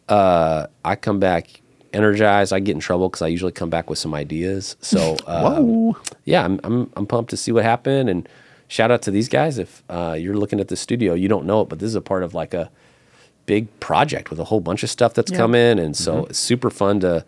[0.09, 1.61] uh, I come back
[1.93, 2.53] energized.
[2.53, 4.77] I get in trouble because I usually come back with some ideas.
[4.81, 5.93] So uh,
[6.25, 8.09] yeah, I'm, I'm I'm pumped to see what happened.
[8.09, 8.29] And
[8.69, 9.59] shout out to these guys.
[9.59, 12.01] If uh, you're looking at the studio, you don't know it, but this is a
[12.03, 12.71] part of like a
[13.47, 15.39] big project with a whole bunch of stuff that's Yeah.
[15.39, 17.25] come in, and so it's super fun to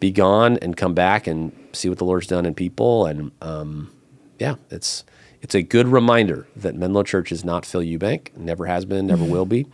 [0.00, 3.06] be gone and come back and see what the Lord's done in people.
[3.06, 3.90] And um,
[4.38, 5.04] yeah, it's
[5.42, 9.24] it's a good reminder that Menlo Church is not Phil EuBank, never has been, never
[9.24, 9.66] will be.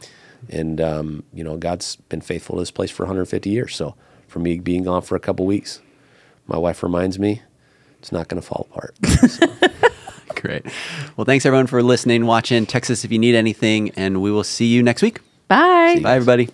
[0.49, 3.75] And um, you know, God's been faithful to this place for 150 years.
[3.77, 3.95] So
[4.27, 5.81] for me being gone for a couple weeks,
[6.47, 7.43] my wife reminds me
[7.99, 8.97] it's not going to fall apart.
[9.29, 9.47] So,
[10.35, 10.65] Great.
[11.17, 12.67] Well, thanks everyone for listening, watching.
[12.67, 15.21] Text us if you need anything, and we will see you next week.
[15.47, 16.01] Bye.
[16.03, 16.49] Bye, everybody.